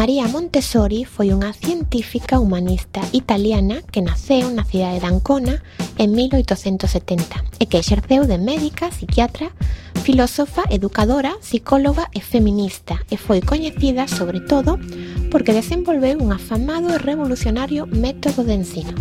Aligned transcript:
María 0.00 0.26
Montessori 0.28 1.04
foi 1.04 1.28
unha 1.28 1.52
científica 1.52 2.40
humanista 2.40 3.04
italiana 3.12 3.84
que 3.92 4.00
naceu 4.00 4.48
na 4.48 4.64
cidade 4.64 4.96
de 4.96 5.04
Ancona 5.04 5.60
en 6.00 6.16
1870 6.16 7.60
e 7.60 7.68
que 7.68 7.76
exerceu 7.76 8.24
de 8.24 8.40
médica, 8.40 8.88
psiquiatra, 8.88 9.52
filósofa, 10.00 10.64
educadora, 10.72 11.36
psicóloga 11.44 12.08
e 12.16 12.24
feminista 12.24 12.96
e 13.12 13.20
foi 13.20 13.44
coñecida 13.44 14.08
sobre 14.08 14.40
todo 14.40 14.80
porque 15.28 15.52
desenvolveu 15.52 16.16
un 16.16 16.32
afamado 16.32 16.88
e 16.88 16.96
revolucionario 16.96 17.84
método 17.84 18.40
de 18.40 18.56
ensino. 18.56 18.96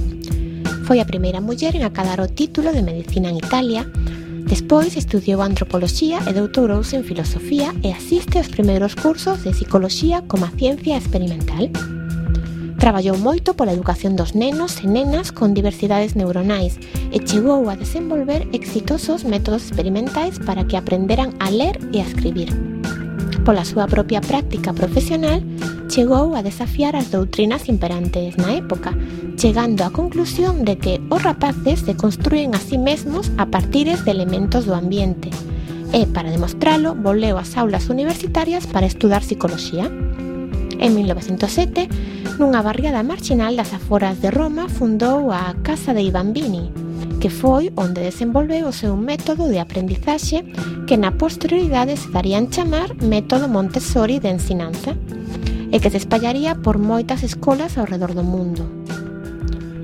Foi 0.84 1.00
a 1.00 1.08
primeira 1.08 1.40
muller 1.40 1.80
en 1.80 1.88
acadar 1.88 2.20
o 2.20 2.28
título 2.28 2.76
de 2.76 2.84
medicina 2.84 3.32
en 3.32 3.40
Italia 3.40 3.88
Despois 4.46 4.96
estudiou 4.96 5.42
antropoloxía 5.42 6.24
e 6.24 6.32
doutorouse 6.32 6.96
en 6.96 7.04
filosofía 7.04 7.74
e 7.84 7.92
asiste 7.92 8.40
aos 8.40 8.48
primeiros 8.48 8.96
cursos 8.96 9.44
de 9.44 9.52
psicoloxía 9.52 10.24
como 10.30 10.46
a 10.46 10.54
ciencia 10.56 10.96
experimental. 10.96 11.74
Traballou 12.80 13.20
moito 13.20 13.60
pola 13.60 13.76
educación 13.76 14.16
dos 14.16 14.40
nenos 14.40 14.80
e 14.80 14.88
nenas 14.88 15.36
con 15.36 15.52
diversidades 15.52 16.16
neuronais 16.16 16.80
e 17.12 17.20
chegou 17.20 17.68
a 17.68 17.76
desenvolver 17.76 18.48
exitosos 18.56 19.28
métodos 19.28 19.68
experimentais 19.68 20.40
para 20.40 20.64
que 20.64 20.80
aprenderan 20.80 21.36
a 21.44 21.52
ler 21.52 21.76
e 21.92 22.00
a 22.00 22.08
escribir. 22.08 22.48
Pola 23.44 23.68
súa 23.68 23.84
propia 23.92 24.24
práctica 24.24 24.72
profesional, 24.72 25.44
chegou 25.92 26.38
a 26.38 26.46
desafiar 26.46 26.96
as 26.96 27.12
doutrinas 27.12 27.68
imperantes 27.68 28.38
na 28.38 28.56
época 28.56 28.96
chegando 29.40 29.88
á 29.88 29.90
conclusión 29.96 30.68
de 30.68 30.76
que 30.76 31.00
os 31.08 31.24
rapaces 31.24 31.88
se 31.88 31.96
construen 31.96 32.52
a 32.52 32.60
sí 32.60 32.76
mesmos 32.76 33.32
a 33.40 33.48
partires 33.48 34.04
de 34.04 34.12
elementos 34.12 34.68
do 34.68 34.76
ambiente. 34.76 35.32
E, 35.96 36.04
para 36.12 36.28
demostralo, 36.28 36.92
voleu 36.92 37.40
ás 37.40 37.56
aulas 37.56 37.88
universitarias 37.88 38.68
para 38.68 38.84
estudar 38.84 39.24
psicología. 39.24 39.88
En 40.76 40.92
1907, 40.92 41.88
nunha 42.36 42.60
barriada 42.60 43.00
marginal 43.00 43.56
das 43.56 43.72
aforas 43.72 44.20
de 44.20 44.28
Roma, 44.28 44.68
fundou 44.68 45.32
a 45.32 45.56
Casa 45.64 45.96
de 45.96 46.12
Bambini, 46.12 46.68
que 47.24 47.32
foi 47.32 47.72
onde 47.80 48.04
desenvolveu 48.04 48.68
o 48.68 48.76
seu 48.76 49.00
método 49.00 49.48
de 49.48 49.64
aprendizaxe 49.64 50.44
que 50.84 51.00
na 51.00 51.16
posterioridade 51.16 51.96
se 51.96 52.12
darían 52.12 52.52
chamar 52.52 52.92
método 53.00 53.48
Montessori 53.48 54.20
de 54.20 54.36
ensinanza 54.36 55.00
e 55.72 55.80
que 55.80 55.88
se 55.88 56.04
espallaría 56.04 56.60
por 56.60 56.76
moitas 56.76 57.24
escolas 57.24 57.80
ao 57.80 57.88
redor 57.88 58.12
do 58.12 58.28
mundo. 58.28 58.68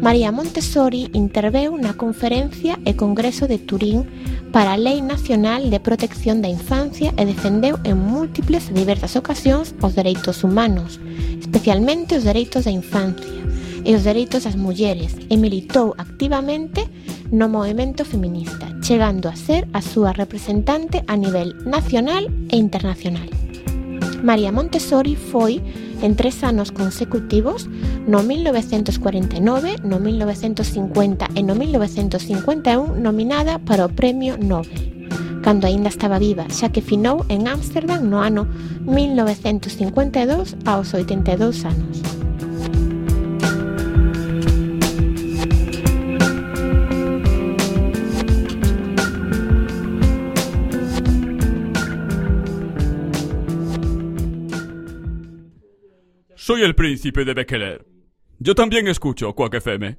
María 0.02 0.32
Montessori 0.32 1.10
interveu 1.14 1.78
na 1.78 1.96
Conferencia 1.96 2.78
e 2.86 2.94
Congreso 2.94 3.48
de 3.48 3.58
Turín 3.58 4.04
para 4.52 4.74
a 4.74 4.80
Lei 4.80 5.02
Nacional 5.02 5.70
de 5.70 5.80
Protección 5.80 6.44
da 6.44 6.52
Infancia 6.52 7.16
e 7.16 7.24
defendeu 7.24 7.80
en 7.88 7.98
múltiples 7.98 8.68
e 8.70 8.76
diversas 8.76 9.16
ocasións 9.16 9.72
os 9.80 9.96
dereitos 9.96 10.44
humanos, 10.44 11.00
especialmente 11.40 12.20
os 12.20 12.28
dereitos 12.28 12.68
da 12.68 12.76
infancia 12.76 13.42
e 13.88 13.96
os 13.96 14.04
dereitos 14.04 14.44
das 14.44 14.60
mulleres 14.60 15.16
e 15.30 15.36
militou 15.38 15.96
activamente 15.98 16.84
no 17.32 17.48
movimento 17.48 18.04
feminista, 18.04 18.68
chegando 18.84 19.32
a 19.32 19.36
ser 19.36 19.66
a 19.74 19.82
súa 19.82 20.12
representante 20.12 21.02
a 21.08 21.16
nivel 21.16 21.56
nacional 21.66 22.28
e 22.52 22.56
internacional. 22.60 23.28
María 24.26 24.52
Montessori 24.52 25.14
foi 25.14 25.62
en 26.02 26.18
tres 26.18 26.42
anos 26.42 26.74
consecutivos 26.74 27.70
no 28.10 28.26
1949, 28.26 29.86
no 29.86 30.02
1950 30.02 31.30
e 31.38 31.42
no 31.46 31.54
1951 31.54 32.98
nominada 32.98 33.62
para 33.62 33.86
o 33.86 33.94
Premio 33.94 34.34
Nobel 34.42 34.98
cando 35.46 35.70
aínda 35.70 35.94
estaba 35.94 36.18
viva, 36.18 36.50
xa 36.50 36.74
que 36.74 36.82
finou 36.82 37.22
en 37.30 37.46
Ámsterdam 37.46 38.02
no 38.02 38.18
ano 38.18 38.50
1952 38.90 40.58
aos 40.66 40.90
82 40.98 41.70
anos. 41.70 42.15
Soy 56.48 56.62
el 56.62 56.76
príncipe 56.76 57.26
de 57.26 57.34
Bekeler. 57.34 57.88
Yo 58.38 58.54
también 58.54 58.88
escucho 58.88 59.34
Quack 59.34 59.56
FM. 59.56 59.98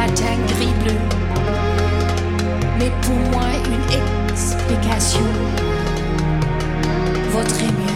Nos 0.00 0.06
matins 0.06 0.38
gris-bleus. 0.48 1.00
Mais 2.78 2.90
pour 3.02 3.16
moi, 3.32 3.48
une 3.66 4.30
explication 4.30 5.20
vaudrait 7.30 7.72
mieux. 7.72 7.89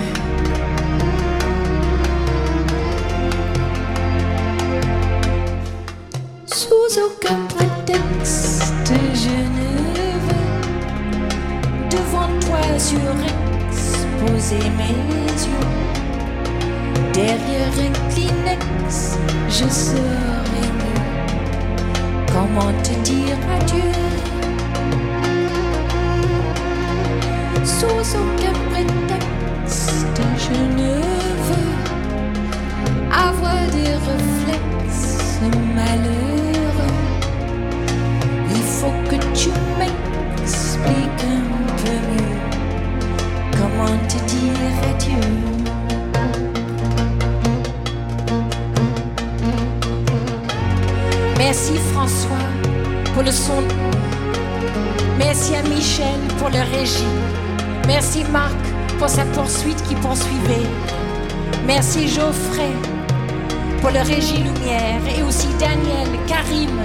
Le 63.95 64.01
régie 64.01 64.39
lumière 64.39 65.01
et 65.17 65.23
aussi 65.23 65.47
Daniel, 65.61 66.09
Karim, 66.27 66.81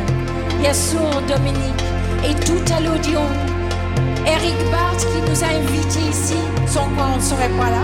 Yassour, 0.62 1.22
Dominique 1.28 1.84
et 2.24 2.36
tout 2.45 2.62
à 2.72 2.80
l'audio. 2.80 3.19
Eric 4.28 4.56
Barth 4.72 5.00
qui 5.00 5.22
nous 5.28 5.43
a 5.43 5.48
invités 5.48 6.08
ici, 6.08 6.38
son 6.67 6.88
corps 6.95 7.17
ne 7.17 7.22
serait 7.22 7.50
pas 7.58 7.72
là. 7.72 7.84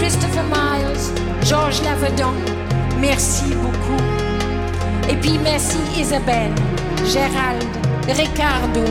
Christopher 0.00 0.42
Miles, 0.44 1.46
Georges 1.46 1.82
Lavedon, 1.84 2.34
merci 2.98 3.54
beaucoup. 3.54 4.02
Et 5.08 5.14
puis 5.14 5.38
merci 5.44 5.78
Isabelle, 5.96 6.52
Gérald, 7.06 7.64
Ricardo. 8.08 8.90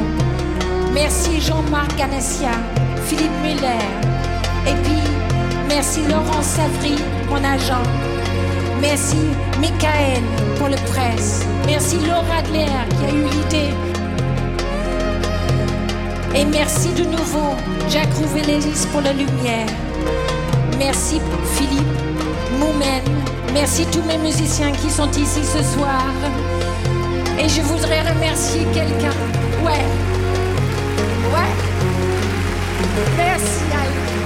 Merci 0.93 1.41
Jean-Marc 1.41 1.93
Ganessia, 1.97 2.51
Philippe 3.05 3.37
Muller. 3.43 3.83
Et 4.65 4.75
puis 4.83 5.11
merci 5.67 5.99
Laurent 6.07 6.41
Savry, 6.41 6.95
mon 7.29 7.43
agent. 7.43 8.08
Merci 8.81 9.17
Michael 9.59 10.23
pour 10.57 10.67
le 10.67 10.75
presse. 10.91 11.45
Merci 11.65 11.97
Laura 12.07 12.37
Adler 12.39 12.65
qui 12.97 13.05
a 13.05 13.09
eu 13.09 13.23
l'idée. 13.23 13.73
Et 16.35 16.45
merci 16.45 16.89
de 16.93 17.03
nouveau 17.03 17.55
Jacques 17.89 18.13
Rouvellélis 18.13 18.87
pour 18.91 19.01
la 19.01 19.13
lumière. 19.13 19.67
Merci 20.77 21.19
Philippe 21.55 21.99
Moumen. 22.59 23.03
Merci 23.53 23.85
tous 23.91 24.03
mes 24.03 24.17
musiciens 24.17 24.71
qui 24.71 24.89
sont 24.89 25.09
ici 25.11 25.43
ce 25.43 25.63
soir. 25.63 26.05
Et 27.39 27.49
je 27.49 27.61
voudrais 27.61 28.01
remercier 28.01 28.61
quelqu'un. 28.73 29.15
Ouais. 29.63 29.85
Ouais. 31.33 31.53
Merci 33.17 33.61
Al. 33.73 34.18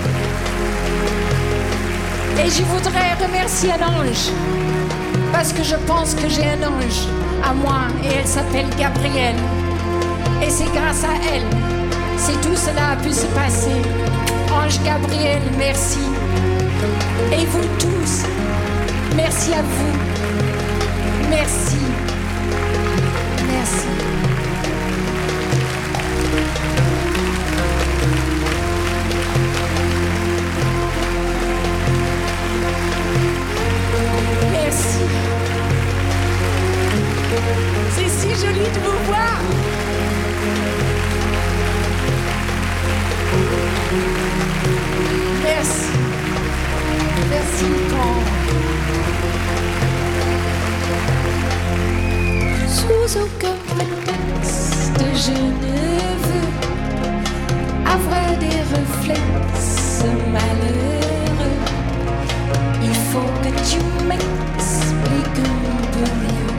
Et 2.39 2.49
je 2.49 2.63
voudrais 2.63 3.13
remercier 3.23 3.71
un 3.71 3.85
ange. 3.87 4.31
Parce 5.31 5.53
que 5.53 5.63
je 5.63 5.75
pense 5.87 6.13
que 6.13 6.27
j'ai 6.29 6.43
un 6.43 6.63
ange 6.67 7.07
à 7.43 7.53
moi 7.53 7.87
et 8.03 8.07
elle 8.19 8.27
s'appelle 8.27 8.67
Gabrielle. 8.77 9.35
Et 10.41 10.49
c'est 10.49 10.71
grâce 10.73 11.03
à 11.03 11.15
elle 11.33 11.43
si 12.17 12.33
tout 12.37 12.55
cela 12.55 12.91
a 12.91 12.95
pu 12.95 13.11
se 13.11 13.25
passer. 13.27 13.81
Ange 14.51 14.81
Gabriel, 14.83 15.41
merci. 15.57 15.99
Et 17.31 17.45
vous 17.45 17.67
tous, 17.79 18.23
merci 19.15 19.53
à 19.53 19.61
vous. 19.61 19.93
Merci. 21.29 21.77
Merci. 23.51 24.12
C'est 37.95 38.09
si 38.09 38.29
joli 38.45 38.59
de 38.59 38.79
vous 38.83 38.99
voir. 39.05 39.37
Merci. 45.43 45.87
Merci, 47.29 47.65
sans 52.67 53.21
aucun 53.21 53.55
prétexte. 53.67 54.99
Je 55.25 55.31
ne 55.31 55.75
veux 56.25 56.49
avoir 57.85 58.29
des 58.39 58.59
réflexes 58.73 60.03
malheureux. 60.31 60.62
Que 63.43 63.49
tu 63.49 63.79
m'expliques 64.07 65.43
peu 65.91 66.07
mieux 66.23 66.53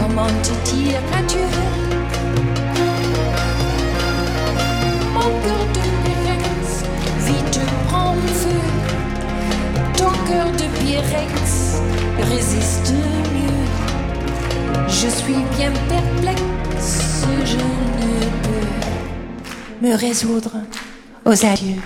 comment 0.00 0.26
te 0.42 0.52
dire 0.70 1.00
adieu. 1.16 1.50
Mon 5.14 5.30
cœur 5.44 5.64
de 5.74 5.82
Pyrex 6.02 6.84
vite 7.26 7.60
prend 7.86 8.14
feu. 8.26 8.62
Ton 9.96 10.12
cœur 10.28 10.48
de 10.50 10.66
Pyrex 10.80 11.80
résiste 12.28 12.92
mieux. 13.34 13.66
Je 14.88 15.08
suis 15.08 15.42
bien 15.56 15.72
perplexe, 15.88 17.24
je 17.44 17.56
ne 17.56 18.20
peux 18.42 19.86
me 19.86 19.94
résoudre 19.94 20.54
aux 21.24 21.46
adieux. 21.46 21.80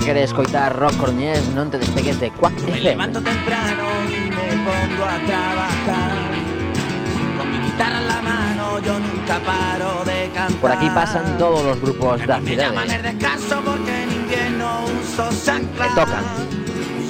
Que 0.00 0.06
queres 0.06 0.32
coitar 0.32 0.72
rock 0.76 0.96
coruñés, 0.96 1.40
non 1.54 1.68
te 1.70 1.76
despegues 1.78 2.16
de 2.20 2.32
Quack 2.32 2.56
Me 2.64 2.72
FM. 2.80 2.96
levanto 2.96 3.20
temprano 3.20 3.84
y 4.08 4.30
me 4.32 4.52
pongo 4.64 5.04
a 5.04 5.16
trabajar. 5.28 6.12
Con 7.36 7.46
mi 7.52 7.58
guitarra 7.68 7.98
en 8.00 8.08
la 8.08 8.20
mano 8.24 8.64
yo 8.80 8.96
nunca 8.98 9.36
paro 9.44 10.02
de 10.08 10.30
cantar. 10.32 10.56
Por 10.60 10.72
aquí 10.72 10.88
pasan 10.90 11.36
todos 11.38 11.62
los 11.64 11.76
grupos 11.80 12.24
da 12.26 12.40
Me 12.40 12.56
llaman 12.56 12.88
el 12.88 12.96
cidade. 12.96 13.12
descanso 13.12 13.60
porque 13.64 13.92
en 14.02 14.10
invierno 14.12 14.84
uso 14.88 15.28
chancla. 15.44 15.84
Que 15.84 15.90
tocan. 15.94 16.24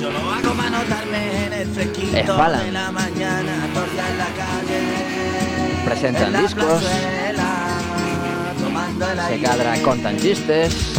Yo 0.00 0.08
lo 0.10 0.18
hago 0.32 0.50
para 0.56 0.70
notarme 0.70 1.46
en 1.46 1.52
el 1.52 1.68
fresquito 1.70 2.36
falan. 2.36 2.64
de 2.64 2.72
la 2.72 2.90
mañana, 2.90 3.54
torta 3.74 4.02
en 4.08 4.18
la 4.18 4.30
calle. 4.34 4.80
Presentan 5.84 6.32
discos. 6.42 6.82
plazuela, 6.82 7.48
Se 9.28 9.40
cadra, 9.40 9.80
contan 9.82 10.16
chistes. 10.18 10.89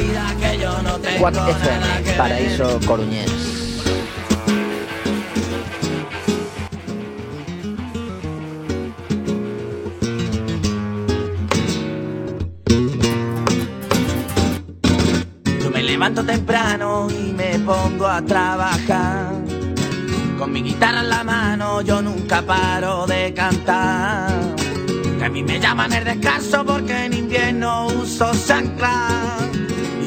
Que 0.00 1.50
FM, 1.50 2.02
ver. 2.04 2.16
paraíso 2.16 2.80
coruñés. 2.86 3.30
Yo 15.62 15.70
me 15.70 15.82
levanto 15.82 16.24
temprano 16.24 17.08
y 17.10 17.32
me 17.32 17.58
pongo 17.60 18.06
a 18.06 18.22
trabajar. 18.22 19.32
Con 20.38 20.52
mi 20.52 20.62
guitarra 20.62 21.00
en 21.00 21.10
la 21.10 21.22
mano 21.22 21.82
yo 21.82 22.00
nunca 22.00 22.42
paro 22.42 23.06
de 23.06 23.34
cantar. 23.34 24.56
Que 25.18 25.24
a 25.24 25.28
mí 25.28 25.42
me 25.42 25.60
llaman 25.60 25.92
el 25.92 26.04
descanso 26.04 26.64
porque 26.64 27.04
en 27.04 27.12
invierno 27.12 27.88
uso 27.88 28.30
chancla. 28.46 29.50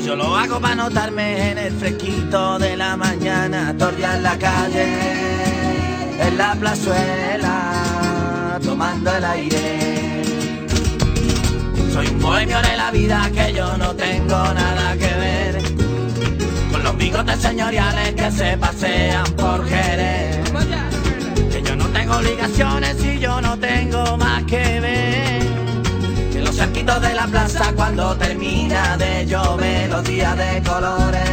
Yo 0.06 0.18
lo 0.18 0.36
hago 0.36 0.60
para 0.60 0.76
notarme 0.76 1.52
en 1.52 1.58
el 1.58 1.74
fresquito 1.74 2.60
de 2.60 2.76
la 2.76 2.98
mañana. 2.98 3.74
Tordia 3.78 4.18
en 4.18 4.24
la 4.24 4.38
calle, 4.38 4.98
en 6.20 6.38
la 6.38 6.56
plazuela, 6.56 8.60
tomando 8.62 9.16
el 9.16 9.24
aire. 9.24 10.24
Soy 11.94 12.08
un 12.08 12.20
bohemio 12.20 12.62
de 12.62 12.76
la 12.76 12.92
vida 12.92 13.32
que 13.34 13.54
yo 13.54 13.78
no 13.78 13.96
tengo 13.96 14.54
nada 14.54 14.98
que 14.98 15.08
ver 15.08 15.62
con 16.70 16.84
los 16.84 16.98
bigotes 16.98 17.40
señoriales 17.40 18.14
que 18.14 18.32
se 18.32 18.58
pasean 18.58 19.24
por 19.38 19.66
Jerez. 19.66 20.52
Que 21.50 21.62
yo 21.62 21.78
no 21.78 21.86
tengo 21.88 22.18
obligaciones 22.18 23.02
y 23.06 23.20
yo 23.20 23.40
no 23.40 23.58
tengo 23.58 24.18
más 24.18 24.44
que 24.44 24.82
ver. 24.82 25.43
Cerquitos 26.64 27.02
de 27.02 27.14
la 27.14 27.28
plaza 27.28 27.74
cuando 27.76 28.16
termina 28.16 28.96
de 28.96 29.26
llover 29.26 29.90
los 29.90 30.02
días 30.06 30.38
de 30.38 30.64
colores 30.64 31.30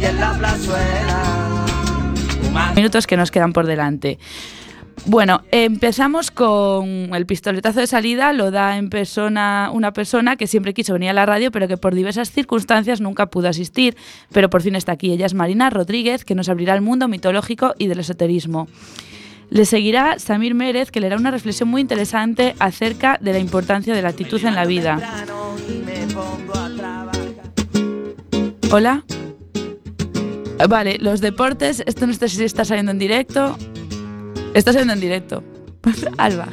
y 0.00 0.04
en 0.04 0.20
la 0.20 0.32
plazuela. 0.38 1.64
minutos 2.76 3.04
que 3.08 3.16
nos 3.16 3.32
quedan 3.32 3.52
por 3.52 3.66
delante. 3.66 4.20
Bueno, 5.06 5.42
empezamos 5.50 6.30
con 6.30 6.86
el 7.16 7.26
pistoletazo 7.26 7.80
de 7.80 7.88
salida, 7.88 8.32
lo 8.32 8.52
da 8.52 8.76
en 8.78 8.90
persona 8.90 9.70
una 9.72 9.92
persona 9.92 10.36
que 10.36 10.46
siempre 10.46 10.72
quiso 10.72 10.92
venir 10.92 11.10
a 11.10 11.12
la 11.12 11.26
radio, 11.26 11.50
pero 11.50 11.66
que 11.66 11.76
por 11.76 11.92
diversas 11.96 12.30
circunstancias 12.30 13.00
nunca 13.00 13.26
pudo 13.26 13.48
asistir, 13.48 13.96
pero 14.30 14.48
por 14.48 14.62
fin 14.62 14.76
está 14.76 14.92
aquí. 14.92 15.10
Ella 15.10 15.26
es 15.26 15.34
Marina 15.34 15.68
Rodríguez, 15.68 16.24
que 16.24 16.36
nos 16.36 16.48
abrirá 16.48 16.76
el 16.76 16.80
mundo 16.80 17.08
mitológico 17.08 17.74
y 17.76 17.88
del 17.88 17.98
esoterismo. 17.98 18.68
Le 19.50 19.64
seguirá 19.64 20.18
Samir 20.18 20.54
Mérez, 20.54 20.90
que 20.90 21.00
le 21.00 21.06
hará 21.06 21.16
una 21.16 21.30
reflexión 21.30 21.68
muy 21.68 21.80
interesante 21.80 22.54
acerca 22.58 23.18
de 23.20 23.32
la 23.32 23.38
importancia 23.38 23.94
de 23.94 24.02
la 24.02 24.08
actitud 24.08 24.44
en 24.44 24.54
la 24.54 24.64
vida. 24.64 24.98
Hola. 28.72 29.04
Vale, 30.68 30.98
los 30.98 31.20
deportes, 31.20 31.82
esto 31.86 32.06
no 32.06 32.12
sé 32.14 32.28
si 32.28 32.42
está 32.42 32.64
saliendo 32.64 32.90
en 32.92 32.98
directo. 32.98 33.56
Está 34.54 34.72
saliendo 34.72 34.94
en 34.94 35.00
directo. 35.00 35.44
Alba. 36.16 36.48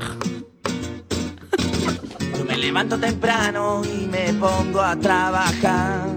Yo 2.37 2.45
me 2.45 2.57
levanto 2.57 2.97
temprano 2.99 3.81
y 3.83 4.05
me 4.07 4.33
pongo 4.33 4.81
a 4.81 4.95
trabajar. 4.95 6.07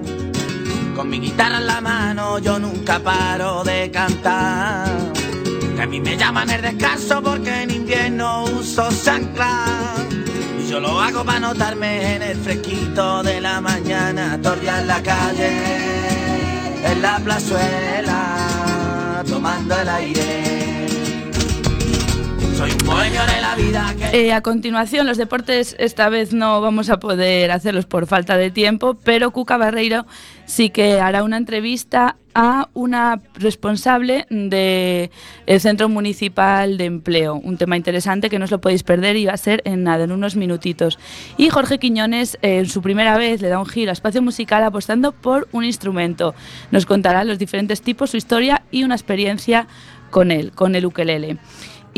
Con 0.94 1.08
mi 1.08 1.20
guitarra 1.20 1.58
en 1.58 1.66
la 1.66 1.80
mano 1.80 2.38
yo 2.38 2.58
nunca 2.58 2.98
paro 2.98 3.62
de 3.64 3.90
cantar. 3.90 5.15
Que 5.76 5.82
a 5.82 5.86
mí 5.86 6.00
me 6.00 6.16
llaman 6.16 6.48
el 6.48 6.62
descanso 6.62 7.22
porque 7.22 7.62
en 7.62 7.70
invierno 7.70 8.44
uso 8.44 8.88
chancla. 9.04 9.66
Y 10.58 10.70
yo 10.70 10.80
lo 10.80 10.98
hago 10.98 11.22
para 11.22 11.38
notarme 11.38 12.16
en 12.16 12.22
el 12.22 12.36
fresquito 12.38 13.22
de 13.22 13.42
la 13.42 13.60
mañana. 13.60 14.40
Tordia 14.40 14.80
en 14.80 14.86
la 14.86 15.02
calle, 15.02 15.50
en 16.82 17.02
la 17.02 17.18
plazuela, 17.18 19.22
tomando 19.28 19.78
el 19.78 19.88
aire. 19.90 20.45
Eh, 24.12 24.32
a 24.32 24.42
continuación, 24.42 25.06
los 25.06 25.16
deportes 25.16 25.76
esta 25.78 26.08
vez 26.08 26.32
no 26.32 26.60
vamos 26.60 26.90
a 26.90 27.00
poder 27.00 27.50
hacerlos 27.50 27.86
por 27.86 28.06
falta 28.06 28.36
de 28.36 28.50
tiempo, 28.50 28.94
pero 29.02 29.30
Cuca 29.30 29.56
Barreiro 29.56 30.06
sí 30.44 30.70
que 30.70 31.00
hará 31.00 31.22
una 31.22 31.38
entrevista 31.38 32.16
a 32.34 32.68
una 32.74 33.22
responsable 33.34 34.26
del 34.28 35.10
Centro 35.60 35.88
Municipal 35.88 36.76
de 36.76 36.84
Empleo. 36.84 37.36
Un 37.36 37.56
tema 37.56 37.78
interesante 37.78 38.28
que 38.28 38.38
no 38.38 38.44
os 38.44 38.50
lo 38.50 38.60
podéis 38.60 38.82
perder 38.82 39.16
y 39.16 39.24
va 39.24 39.32
a 39.32 39.38
ser 39.38 39.62
en 39.64 39.84
nada, 39.84 40.04
en 40.04 40.12
unos 40.12 40.36
minutitos. 40.36 40.98
Y 41.38 41.48
Jorge 41.48 41.78
Quiñones, 41.78 42.38
eh, 42.42 42.58
en 42.58 42.68
su 42.68 42.82
primera 42.82 43.16
vez, 43.16 43.40
le 43.40 43.48
da 43.48 43.58
un 43.58 43.66
giro 43.66 43.90
a 43.90 43.94
espacio 43.94 44.20
musical 44.20 44.64
apostando 44.64 45.12
por 45.12 45.48
un 45.52 45.64
instrumento. 45.64 46.34
Nos 46.70 46.84
contará 46.84 47.24
los 47.24 47.38
diferentes 47.38 47.80
tipos, 47.80 48.10
su 48.10 48.18
historia 48.18 48.62
y 48.70 48.84
una 48.84 48.96
experiencia 48.96 49.66
con 50.10 50.30
él, 50.30 50.52
con 50.52 50.74
el 50.74 50.84
ukelele. 50.86 51.38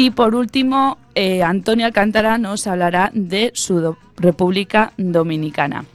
Y 0.00 0.10
por 0.12 0.36
último, 0.36 0.96
eh, 1.16 1.42
Antonio 1.42 1.84
Alcántara 1.84 2.38
nos 2.38 2.68
hablará 2.68 3.10
de 3.14 3.50
su 3.54 3.96
República 4.16 4.92
Dominicana. 4.96 5.86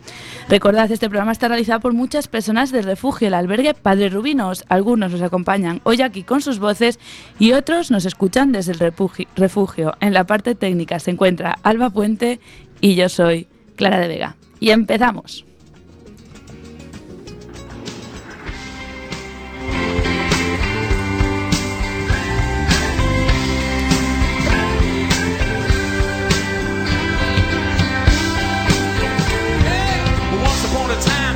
Recordad, 0.50 0.92
este 0.92 1.08
programa 1.10 1.32
está 1.32 1.48
realizado 1.48 1.80
por 1.80 1.94
muchas 1.94 2.28
personas 2.28 2.74
del 2.74 2.84
refugio, 2.84 3.30
el 3.30 3.34
albergue 3.34 3.74
Padre 3.74 4.10
Rubinos. 4.10 4.66
Algunos 4.68 5.14
nos 5.14 5.22
acompañan 5.22 5.80
hoy 5.86 6.02
aquí 6.02 6.24
con 6.24 6.42
sus 6.42 6.60
voces 6.60 7.00
y 7.40 7.54
otros 7.54 7.92
nos 7.92 8.04
escuchan 8.04 8.52
desde 8.52 8.74
el 8.74 8.80
refugi- 8.80 9.28
refugio. 9.38 9.94
En 10.02 10.14
la 10.14 10.26
parte 10.26 10.54
técnica 10.54 11.00
se 11.00 11.12
encuentra 11.12 11.58
Alba 11.64 11.90
Puente 11.90 12.42
y 12.82 12.96
yo 12.96 13.08
soy 13.08 13.48
Clara 13.78 14.00
de 14.00 14.10
Vega. 14.10 14.36
Y 14.60 14.72
empezamos. 14.72 15.46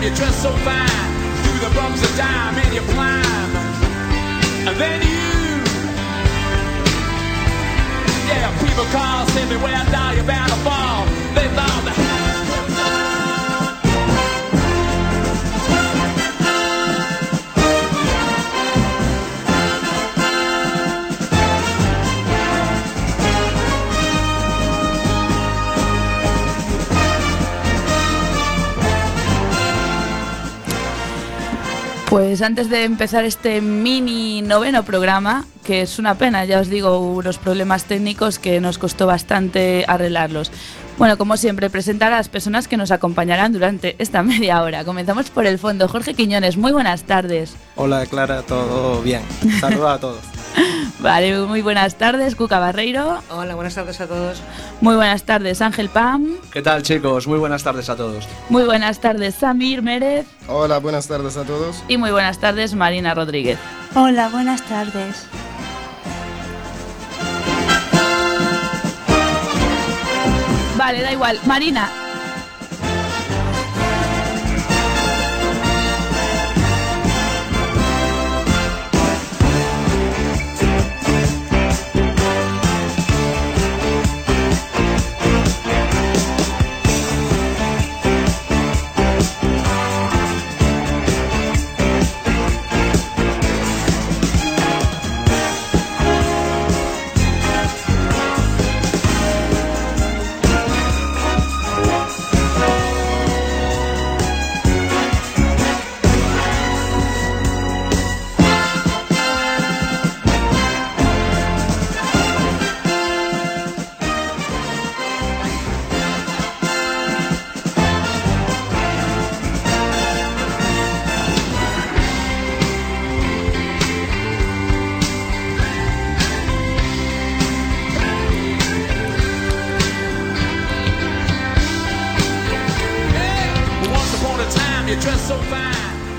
You 0.08 0.15
dressed 0.15 0.41
so 0.41 0.52
fine. 0.63 1.10
Through 1.43 1.60
the 1.67 1.76
bumps 1.76 2.02
of 2.02 2.15
time 2.17 2.56
and 2.56 2.74
you 2.74 2.82
climb. 2.96 3.52
And 4.67 4.76
then 4.80 5.02
you. 5.02 5.28
Yeah, 8.30 8.48
people 8.63 8.86
call, 8.96 9.26
send 9.28 9.50
me 9.50 9.58
where 9.58 9.84
down, 9.91 10.15
you're 10.15 10.26
bound 10.26 10.52
to 10.52 10.60
fall. 10.60 11.06
They 11.36 11.48
thought 11.56 11.87
Pues 32.10 32.41
antes 32.41 32.70
de 32.70 32.86
empezar 32.86 33.26
este 33.26 33.60
mini 33.60 34.41
noveno 34.41 34.84
programa, 34.84 35.46
que 35.65 35.82
es 35.82 36.00
una 36.00 36.15
pena, 36.15 36.46
ya 36.46 36.62
os 36.62 36.70
digo, 36.70 37.00
unos 37.00 37.38
problemas 37.38 37.84
técnicos 37.84 38.39
que 38.39 38.62
nos 38.62 38.78
costó 38.78 39.08
bastante 39.08 39.84
arreglarlos. 39.89 40.50
Bueno, 40.98 41.17
como 41.17 41.36
siempre, 41.36 41.70
presentar 41.70 42.13
a 42.13 42.17
las 42.17 42.30
personas 42.30 42.70
que 42.70 42.78
nos 42.78 42.91
acompañarán 42.91 43.52
durante 43.52 43.98
esta 44.00 44.24
media 44.24 44.62
hora. 44.62 44.86
Comenzamos 44.86 45.30
por 45.30 45.46
el 45.46 45.60
fondo. 45.60 45.89
Jorge 45.89 46.13
Quiñones, 46.13 46.56
muy 46.56 46.72
buenas 46.72 47.04
tardes. 47.04 47.56
Hola 47.76 48.06
Clara, 48.06 48.41
todo 48.41 49.02
bien. 49.02 49.22
Saludos 49.60 49.91
a 49.91 50.00
todos. 50.00 50.37
Vale, 51.00 51.38
muy 51.39 51.62
buenas 51.62 51.96
tardes, 51.96 52.36
Cuca 52.36 52.60
Barreiro. 52.60 53.20
Hola, 53.30 53.56
buenas 53.56 53.76
tardes 53.76 54.00
a 54.02 54.08
todos. 54.08 54.41
Muy 54.82 54.96
buenas 54.96 55.24
tardes, 55.24 55.62
Ángel 55.62 55.89
Pam. 55.89 56.38
¿Qué 56.52 56.62
tal 56.62 56.84
chicos? 56.84 57.28
Muy 57.28 57.39
buenas 57.39 57.63
tardes 57.63 57.89
a 57.89 57.96
todos. 57.96 58.28
Muy 58.50 58.63
buenas 58.63 59.00
tardes, 59.00 59.36
Samir 59.36 59.82
Mérez. 59.82 60.26
Hola, 60.48 60.80
buenas 60.80 61.08
tardes 61.08 61.38
a 61.38 61.43
todos. 61.43 61.84
Y 61.88 61.98
muy 61.98 62.12
buenas 62.12 62.39
tardes, 62.39 62.74
Marina 62.74 63.13
Rodríguez. 63.13 63.60
Hola, 63.96 64.30
buenas 64.30 64.62
tardes. 64.63 65.28
Vale, 70.78 71.02
da 71.02 71.12
igual. 71.12 71.39
Marina. 71.46 72.07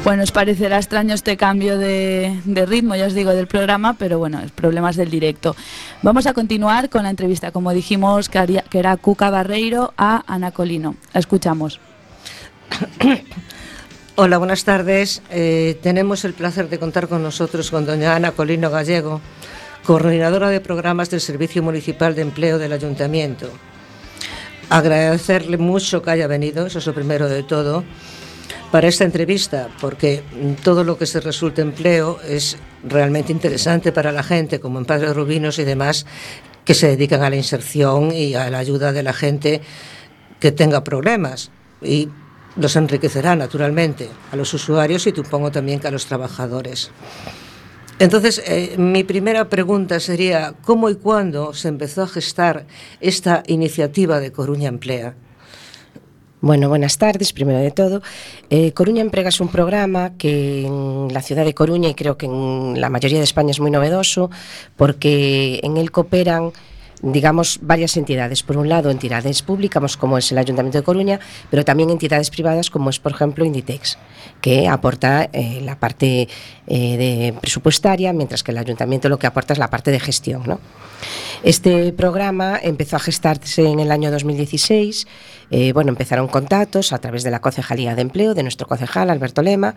Bueno, 0.08 0.22
os 0.22 0.32
parecerá 0.32 0.78
extraño 0.78 1.12
este 1.12 1.36
cambio 1.36 1.76
de, 1.76 2.40
de 2.46 2.64
ritmo, 2.64 2.96
ya 2.96 3.08
os 3.08 3.12
digo, 3.12 3.32
del 3.32 3.46
programa, 3.46 3.92
pero 3.92 4.18
bueno, 4.18 4.40
problemas 4.54 4.96
del 4.96 5.10
directo. 5.10 5.54
Vamos 6.00 6.24
a 6.26 6.32
continuar 6.32 6.88
con 6.88 7.02
la 7.02 7.10
entrevista, 7.10 7.52
como 7.52 7.74
dijimos, 7.74 8.30
que 8.30 8.62
era 8.72 8.96
Cuca 8.96 9.28
Barreiro 9.28 9.92
a 9.98 10.24
Ana 10.26 10.50
Colino. 10.50 10.96
La 11.12 11.20
escuchamos. 11.20 11.78
Hola, 14.16 14.38
buenas 14.38 14.64
tardes. 14.64 15.20
Eh, 15.28 15.78
tenemos 15.82 16.24
el 16.24 16.32
placer 16.32 16.70
de 16.70 16.78
contar 16.78 17.08
con 17.08 17.22
nosotros 17.22 17.70
con 17.70 17.84
doña 17.84 18.16
Ana 18.16 18.32
Colino 18.32 18.70
Gallego, 18.70 19.20
coordinadora 19.84 20.48
de 20.48 20.62
programas 20.62 21.10
del 21.10 21.20
Servicio 21.20 21.62
Municipal 21.62 22.14
de 22.14 22.22
Empleo 22.22 22.56
del 22.56 22.72
Ayuntamiento. 22.72 23.50
Agradecerle 24.70 25.58
mucho 25.58 26.00
que 26.00 26.12
haya 26.12 26.26
venido, 26.26 26.64
eso 26.64 26.78
es 26.78 26.86
lo 26.86 26.94
primero 26.94 27.28
de 27.28 27.42
todo, 27.42 27.84
para 28.70 28.88
esta 28.88 29.04
entrevista, 29.04 29.68
porque 29.80 30.22
todo 30.62 30.84
lo 30.84 30.98
que 30.98 31.06
se 31.06 31.20
resulte 31.20 31.62
empleo 31.62 32.18
es 32.26 32.56
realmente 32.84 33.32
interesante 33.32 33.92
para 33.92 34.12
la 34.12 34.22
gente, 34.22 34.60
como 34.60 34.78
en 34.78 34.84
Padres 34.84 35.14
Rubinos 35.16 35.58
y 35.58 35.64
demás, 35.64 36.06
que 36.64 36.74
se 36.74 36.88
dedican 36.88 37.22
a 37.22 37.30
la 37.30 37.36
inserción 37.36 38.12
y 38.12 38.34
a 38.34 38.50
la 38.50 38.58
ayuda 38.58 38.92
de 38.92 39.02
la 39.02 39.12
gente 39.12 39.62
que 40.38 40.52
tenga 40.52 40.84
problemas. 40.84 41.50
Y 41.80 42.10
los 42.56 42.76
enriquecerá 42.76 43.36
naturalmente 43.36 44.08
a 44.32 44.36
los 44.36 44.52
usuarios 44.52 45.06
y 45.06 45.12
supongo 45.12 45.50
también 45.50 45.80
a 45.86 45.90
los 45.90 46.06
trabajadores. 46.06 46.90
Entonces, 48.00 48.42
eh, 48.46 48.76
mi 48.78 49.02
primera 49.02 49.48
pregunta 49.48 49.98
sería, 49.98 50.54
¿cómo 50.64 50.90
y 50.90 50.96
cuándo 50.96 51.52
se 51.54 51.68
empezó 51.68 52.02
a 52.02 52.08
gestar 52.08 52.66
esta 53.00 53.42
iniciativa 53.46 54.20
de 54.20 54.30
Coruña 54.30 54.68
Emplea? 54.68 55.14
Bueno, 56.40 56.68
buenas 56.68 56.98
tardes, 56.98 57.32
primero 57.32 57.58
de 57.58 57.72
todo. 57.72 58.00
Eh, 58.48 58.70
Coruña 58.72 59.02
Emprega 59.02 59.30
es 59.30 59.40
un 59.40 59.48
programa 59.48 60.12
que 60.16 60.66
en 60.66 61.12
la 61.12 61.20
ciudad 61.20 61.44
de 61.44 61.52
Coruña 61.52 61.88
y 61.88 61.94
creo 61.94 62.16
que 62.16 62.26
en 62.26 62.80
la 62.80 62.90
mayoría 62.90 63.18
de 63.18 63.24
España 63.24 63.50
es 63.50 63.58
muy 63.58 63.72
novedoso 63.72 64.30
porque 64.76 65.58
en 65.64 65.76
él 65.76 65.90
cooperan 65.90 66.52
digamos, 67.02 67.58
varias 67.62 67.96
entidades. 67.96 68.42
Por 68.42 68.56
un 68.56 68.68
lado, 68.68 68.90
entidades 68.90 69.42
públicas, 69.42 69.96
como 69.96 70.18
es 70.18 70.32
el 70.32 70.38
Ayuntamiento 70.38 70.78
de 70.78 70.84
Coruña, 70.84 71.20
pero 71.50 71.64
también 71.64 71.90
entidades 71.90 72.30
privadas, 72.30 72.70
como 72.70 72.90
es, 72.90 72.98
por 72.98 73.12
ejemplo, 73.12 73.44
Inditex, 73.44 73.98
que 74.40 74.68
aporta 74.68 75.28
eh, 75.32 75.60
la 75.62 75.78
parte 75.78 76.28
eh, 76.66 77.32
presupuestaria, 77.40 78.12
mientras 78.12 78.42
que 78.42 78.52
el 78.52 78.58
Ayuntamiento 78.58 79.08
lo 79.08 79.18
que 79.18 79.26
aporta 79.26 79.52
es 79.52 79.58
la 79.58 79.70
parte 79.70 79.90
de 79.90 80.00
gestión. 80.00 80.42
¿no? 80.46 80.60
Este 81.42 81.92
programa 81.92 82.58
empezó 82.60 82.96
a 82.96 82.98
gestarse 82.98 83.64
en 83.66 83.80
el 83.80 83.92
año 83.92 84.10
2016. 84.10 85.06
Eh, 85.50 85.72
bueno, 85.72 85.90
empezaron 85.90 86.28
contactos 86.28 86.92
a 86.92 86.98
través 86.98 87.22
de 87.22 87.30
la 87.30 87.40
Concejalía 87.40 87.94
de 87.94 88.02
Empleo, 88.02 88.34
de 88.34 88.42
nuestro 88.42 88.66
concejal 88.66 89.08
Alberto 89.08 89.40
Lema. 89.40 89.74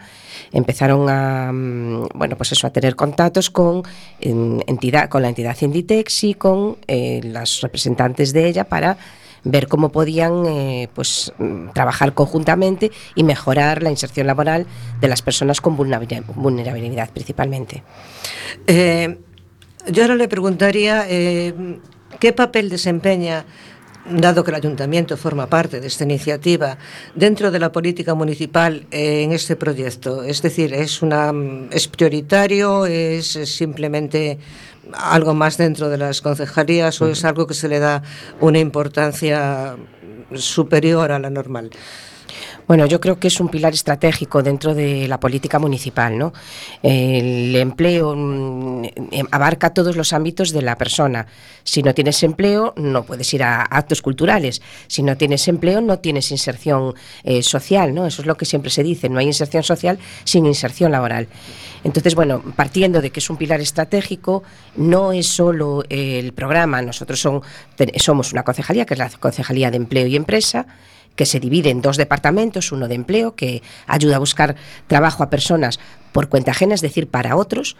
Empezaron 0.51 1.07
a, 1.09 1.51
mm, 1.53 2.07
bueno, 2.15 2.35
pues 2.35 2.51
eso, 2.51 2.67
a 2.67 2.71
tener 2.71 2.95
contactos 2.95 3.49
con, 3.49 3.83
en, 4.19 4.63
entidad, 4.67 5.07
con 5.07 5.21
la 5.21 5.29
entidad 5.29 5.55
Inditex 5.61 6.23
y 6.25 6.33
con 6.33 6.77
las 7.23 7.61
representantes 7.61 8.31
de 8.31 8.47
ella 8.47 8.63
para 8.63 8.97
ver 9.43 9.67
cómo 9.67 9.91
podían 9.91 10.45
eh, 10.45 10.89
pues, 10.93 11.33
mm, 11.37 11.69
trabajar 11.73 12.13
conjuntamente 12.13 12.91
y 13.15 13.23
mejorar 13.23 13.81
la 13.83 13.89
inserción 13.89 14.27
laboral 14.27 14.67
de 14.99 15.07
las 15.07 15.21
personas 15.21 15.61
con 15.61 15.75
vulnerabilidad, 15.75 16.23
vulnerabilidad 16.35 17.09
principalmente. 17.09 17.83
Eh, 18.67 19.17
yo 19.89 20.03
ahora 20.03 20.15
le 20.15 20.27
preguntaría 20.27 21.05
eh, 21.09 21.79
qué 22.19 22.33
papel 22.33 22.69
desempeña, 22.69 23.45
dado 24.09 24.43
que 24.43 24.51
el 24.51 24.55
ayuntamiento 24.55 25.17
forma 25.17 25.47
parte 25.47 25.79
de 25.79 25.87
esta 25.87 26.03
iniciativa, 26.03 26.77
dentro 27.15 27.51
de 27.51 27.59
la 27.59 27.71
política 27.71 28.13
municipal 28.15 28.85
eh, 28.91 29.23
en 29.23 29.31
este 29.31 29.55
proyecto. 29.55 30.23
Es 30.23 30.41
decir, 30.41 30.73
¿es, 30.73 31.01
una, 31.01 31.31
es 31.71 31.87
prioritario? 31.87 32.85
¿Es 32.85 33.27
simplemente 33.45 34.39
algo 34.93 35.33
más 35.33 35.57
dentro 35.57 35.89
de 35.89 35.97
las 35.97 36.21
concejalías 36.21 37.01
o 37.01 37.07
es 37.07 37.23
algo 37.23 37.47
que 37.47 37.53
se 37.53 37.67
le 37.67 37.79
da 37.79 38.01
una 38.39 38.59
importancia 38.59 39.75
superior 40.33 41.11
a 41.11 41.19
la 41.19 41.29
normal? 41.29 41.71
Bueno, 42.71 42.85
yo 42.85 43.01
creo 43.01 43.19
que 43.19 43.27
es 43.27 43.37
un 43.41 43.49
pilar 43.49 43.73
estratégico 43.73 44.41
dentro 44.41 44.73
de 44.73 45.05
la 45.05 45.19
política 45.19 45.59
municipal. 45.59 46.17
¿no? 46.17 46.31
El 46.81 47.53
empleo 47.57 48.15
mm, 48.15 48.85
em, 49.11 49.27
abarca 49.29 49.73
todos 49.73 49.97
los 49.97 50.13
ámbitos 50.13 50.53
de 50.53 50.61
la 50.61 50.77
persona. 50.77 51.27
Si 51.65 51.83
no 51.83 51.93
tienes 51.93 52.23
empleo, 52.23 52.73
no 52.77 53.03
puedes 53.03 53.33
ir 53.33 53.43
a 53.43 53.63
actos 53.63 54.01
culturales. 54.01 54.61
Si 54.87 55.03
no 55.03 55.17
tienes 55.17 55.49
empleo, 55.49 55.81
no 55.81 55.99
tienes 55.99 56.31
inserción 56.31 56.93
eh, 57.25 57.43
social. 57.43 57.93
¿no? 57.93 58.07
Eso 58.07 58.21
es 58.21 58.25
lo 58.25 58.37
que 58.37 58.45
siempre 58.45 58.71
se 58.71 58.83
dice. 58.83 59.09
No 59.09 59.19
hay 59.19 59.25
inserción 59.25 59.63
social 59.63 59.99
sin 60.23 60.45
inserción 60.45 60.93
laboral. 60.93 61.27
Entonces, 61.83 62.15
bueno, 62.15 62.41
partiendo 62.55 63.01
de 63.01 63.09
que 63.09 63.19
es 63.19 63.29
un 63.29 63.35
pilar 63.35 63.59
estratégico, 63.59 64.43
no 64.77 65.11
es 65.11 65.27
solo 65.27 65.83
el 65.89 66.31
programa. 66.31 66.81
Nosotros 66.81 67.19
son, 67.19 67.41
somos 67.97 68.31
una 68.31 68.43
concejalía, 68.43 68.85
que 68.85 68.93
es 68.93 68.97
la 68.97 69.09
Concejalía 69.09 69.71
de 69.71 69.75
Empleo 69.75 70.07
y 70.07 70.15
Empresa 70.15 70.67
que 71.15 71.25
se 71.25 71.39
divide 71.39 71.69
en 71.69 71.81
dos 71.81 71.97
departamentos, 71.97 72.71
uno 72.71 72.87
de 72.87 72.95
empleo, 72.95 73.35
que 73.35 73.61
ayuda 73.87 74.15
a 74.15 74.19
buscar 74.19 74.55
trabajo 74.87 75.23
a 75.23 75.29
personas 75.29 75.79
por 76.11 76.29
cuenta 76.29 76.51
ajena, 76.51 76.75
es 76.75 76.81
decir, 76.81 77.07
para 77.07 77.35
otros, 77.35 77.77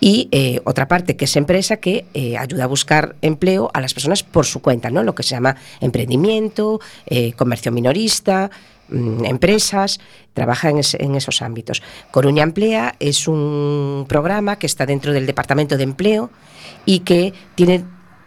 y 0.00 0.28
eh, 0.32 0.60
otra 0.64 0.88
parte 0.88 1.16
que 1.16 1.24
es 1.24 1.36
empresa, 1.36 1.78
que 1.78 2.04
eh, 2.14 2.36
ayuda 2.36 2.64
a 2.64 2.66
buscar 2.66 3.16
empleo 3.22 3.70
a 3.72 3.80
las 3.80 3.94
personas 3.94 4.22
por 4.22 4.44
su 4.44 4.60
cuenta, 4.60 4.90
¿no? 4.90 5.02
lo 5.02 5.14
que 5.14 5.22
se 5.22 5.30
llama 5.30 5.56
emprendimiento, 5.80 6.80
eh, 7.06 7.32
comercio 7.32 7.72
minorista, 7.72 8.50
mm, 8.88 9.24
empresas, 9.24 10.00
trabaja 10.34 10.68
en, 10.68 10.80
en, 10.98 11.14
esos 11.14 11.42
ámbitos. 11.42 11.82
Coruña 12.10 12.42
Emplea 12.42 12.96
es 12.98 13.28
un 13.28 14.04
programa 14.08 14.56
que 14.56 14.66
está 14.66 14.84
dentro 14.84 15.12
del 15.12 15.26
Departamento 15.26 15.76
de 15.76 15.84
Empleo 15.84 16.30
y 16.84 17.00
que 17.00 17.32
tiene 17.54 17.84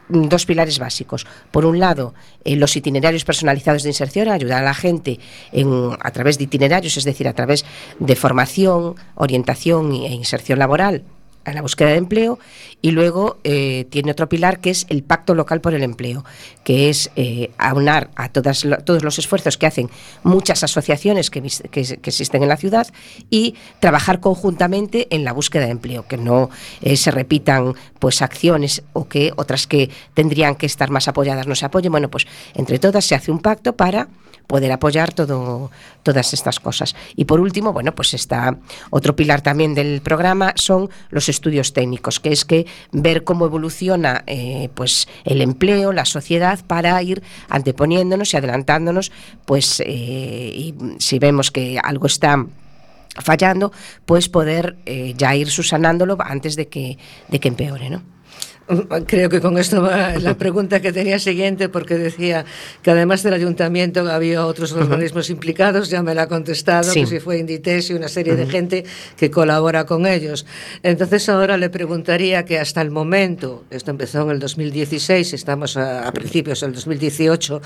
dos 0.10 0.46
pilares 0.46 0.80
básicos. 0.80 1.26
Por 1.52 1.66
un 1.66 1.80
lado, 1.80 2.14
eh, 2.44 2.56
los 2.56 2.76
itinerarios 2.76 3.26
personalizados 3.26 3.84
de 3.84 3.90
inserción, 3.90 4.30
ayudar 4.30 4.62
a 4.62 4.66
la 4.66 4.74
gente 4.74 5.20
en, 5.52 5.90
a 6.00 6.12
través 6.12 6.38
de 6.38 6.46
itinerarios, 6.46 6.98
es 6.98 7.04
decir, 7.04 7.28
a 7.28 7.34
través 7.34 7.66
de 8.00 8.16
formación, 8.16 8.96
orientación 9.16 9.92
e 9.94 10.14
inserción 10.14 10.60
laboral 10.60 11.04
a 11.48 11.54
la 11.54 11.62
búsqueda 11.62 11.90
de 11.90 11.96
empleo 11.96 12.40
y 12.82 12.92
luego 12.92 13.38
eh, 13.44 13.86
tiene 13.90 14.12
otro 14.12 14.30
pilar 14.30 14.60
que 14.60 14.70
es 14.70 14.86
el 14.90 15.04
pacto 15.04 15.34
local 15.34 15.62
por 15.62 15.74
el 15.74 15.84
empleo, 15.84 16.24
que 16.64 16.90
es 16.90 17.10
eh, 17.16 17.52
aunar 17.58 18.12
a 18.16 18.30
todas, 18.30 18.66
todos 18.86 19.04
los 19.04 19.18
esfuerzos 19.18 19.58
que 19.58 19.66
hacen 19.66 19.90
muchas 20.24 20.64
asociaciones 20.64 21.32
que, 21.32 21.40
existen 21.40 22.44
en 22.44 22.50
la 22.50 22.58
ciudad 22.58 22.88
y 23.30 23.56
trabajar 23.80 24.20
conjuntamente 24.20 25.08
en 25.10 25.24
la 25.24 25.34
búsqueda 25.34 25.66
de 25.66 25.72
empleo, 25.72 26.08
que 26.08 26.18
no 26.18 26.50
eh, 26.82 26.98
se 26.98 27.12
repitan 27.12 27.74
pues 28.00 28.22
acciones 28.22 28.84
o 28.94 29.08
que 29.08 29.32
otras 29.36 29.66
que 29.66 29.90
tendrían 30.14 30.56
que 30.56 30.68
estar 30.68 30.92
más 30.92 31.08
apoyadas 31.08 31.48
no 31.48 31.56
se 31.56 31.66
apoyen. 31.66 31.92
Bueno, 31.92 32.10
pues 32.10 32.28
entre 32.54 32.78
todas 32.78 33.06
se 33.06 33.16
hace 33.16 33.32
un 33.32 33.40
pacto 33.40 33.76
para 33.76 34.08
poder 34.46 34.72
apoyar 34.72 35.14
todo, 35.14 35.72
todas 36.04 36.34
estas 36.34 36.60
cosas. 36.60 36.96
Y 37.16 37.26
por 37.26 37.40
último, 37.40 37.74
bueno, 37.74 37.94
pues 37.94 38.14
está 38.14 38.58
otro 38.90 39.16
pilar 39.16 39.42
también 39.42 39.74
del 39.74 40.02
programa 40.02 40.54
son 40.56 40.90
los 41.10 41.30
estudios 41.30 41.74
técnicos, 41.74 42.20
que 42.20 42.32
es 42.32 42.46
que 42.46 42.66
ver 42.92 43.24
cómo 43.24 43.46
evoluciona 43.46 44.24
eh, 44.28 44.70
pues 44.74 45.08
el 45.24 45.42
empleo, 45.42 45.94
la 45.94 46.06
sociedad, 46.06 46.60
para 46.66 47.02
ir 47.02 47.24
anteponiéndonos 47.50 48.34
y 48.34 48.38
adelantándonos, 48.38 49.12
pues 49.46 49.82
eh, 49.86 50.52
y 50.56 50.76
si 51.00 51.20
vemos 51.20 51.52
que 51.52 51.80
algo 51.82 52.08
está 52.08 52.46
fallando, 53.16 53.72
pues 54.06 54.30
poder 54.30 54.78
eh, 54.86 55.14
ya 55.18 55.36
ir 55.36 55.50
subsanándolo 55.50 56.18
antes 56.20 56.56
de 56.56 56.68
que, 56.68 56.98
de 57.28 57.40
que 57.40 57.48
empeore, 57.48 57.90
¿no? 57.90 58.17
Creo 59.06 59.30
que 59.30 59.40
con 59.40 59.58
esto 59.58 59.82
va 59.82 60.18
la 60.20 60.38
pregunta 60.38 60.82
que 60.82 60.92
tenía 60.92 61.20
siguiente, 61.20 61.70
porque 61.70 61.98
decía 61.98 62.44
que 62.82 62.92
además 62.92 63.24
del 63.24 63.34
ayuntamiento 63.34 64.10
había 64.12 64.46
otros 64.46 64.74
uh 64.74 64.78
-huh. 64.78 64.82
organismos 64.82 65.30
implicados, 65.30 65.90
ya 65.90 66.04
me 66.04 66.14
la 66.14 66.24
ha 66.24 66.28
contestado, 66.28 66.92
sí. 66.92 67.02
que 67.02 67.08
si 67.08 67.20
fue 67.20 67.38
Inditex 67.38 67.92
y 67.92 67.94
una 67.94 68.10
serie 68.10 68.34
uh 68.34 68.36
-huh. 68.36 68.46
de 68.46 68.52
gente 68.52 68.86
que 69.16 69.32
colabora 69.32 69.86
con 69.86 70.06
ellos. 70.06 70.46
Entonces 70.84 71.30
ahora 71.30 71.58
le 71.58 71.70
preguntaría 71.70 72.44
que 72.44 72.60
hasta 72.60 72.82
el 72.82 72.92
momento, 72.92 73.64
esto 73.70 73.92
empezó 73.92 74.24
en 74.24 74.32
el 74.32 74.40
2016, 74.40 75.34
estamos 75.34 75.78
a, 75.78 76.06
a 76.06 76.12
principios 76.12 76.60
del 76.60 76.74
2018, 76.74 77.62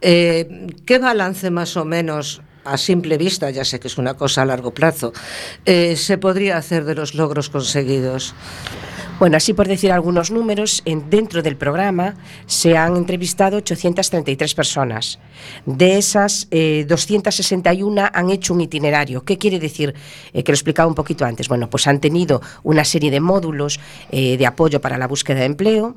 eh, 0.00 0.66
¿qué 0.84 0.98
balance 0.98 1.50
más 1.50 1.76
o 1.76 1.84
menos 1.84 2.42
a 2.64 2.76
simple 2.76 3.16
vista, 3.18 3.50
ya 3.50 3.64
sé 3.64 3.80
que 3.80 3.88
es 3.88 3.98
una 3.98 4.14
cosa 4.14 4.42
a 4.42 4.44
largo 4.44 4.72
plazo, 4.72 5.12
eh, 5.64 5.96
se 5.96 6.18
podría 6.18 6.56
hacer 6.56 6.84
de 6.84 6.94
los 6.94 7.14
logros 7.14 7.48
conseguidos? 7.48 8.34
Bueno, 9.20 9.36
así 9.36 9.52
por 9.52 9.68
decir 9.68 9.92
algunos 9.92 10.30
números, 10.30 10.80
en, 10.86 11.10
dentro 11.10 11.42
del 11.42 11.54
programa 11.54 12.14
se 12.46 12.78
han 12.78 12.96
entrevistado 12.96 13.58
833 13.58 14.54
personas. 14.54 15.18
De 15.66 15.98
esas, 15.98 16.48
eh, 16.50 16.86
261 16.88 18.08
han 18.10 18.30
hecho 18.30 18.54
un 18.54 18.62
itinerario. 18.62 19.22
¿Qué 19.22 19.36
quiere 19.36 19.58
decir? 19.58 19.94
Eh, 20.32 20.42
que 20.42 20.52
lo 20.52 20.54
explicaba 20.54 20.88
un 20.88 20.94
poquito 20.94 21.26
antes. 21.26 21.48
Bueno, 21.48 21.68
pues 21.68 21.86
han 21.86 22.00
tenido 22.00 22.40
una 22.62 22.82
serie 22.82 23.10
de 23.10 23.20
módulos 23.20 23.78
eh, 24.10 24.38
de 24.38 24.46
apoyo 24.46 24.80
para 24.80 24.96
la 24.96 25.06
búsqueda 25.06 25.40
de 25.40 25.44
empleo, 25.44 25.96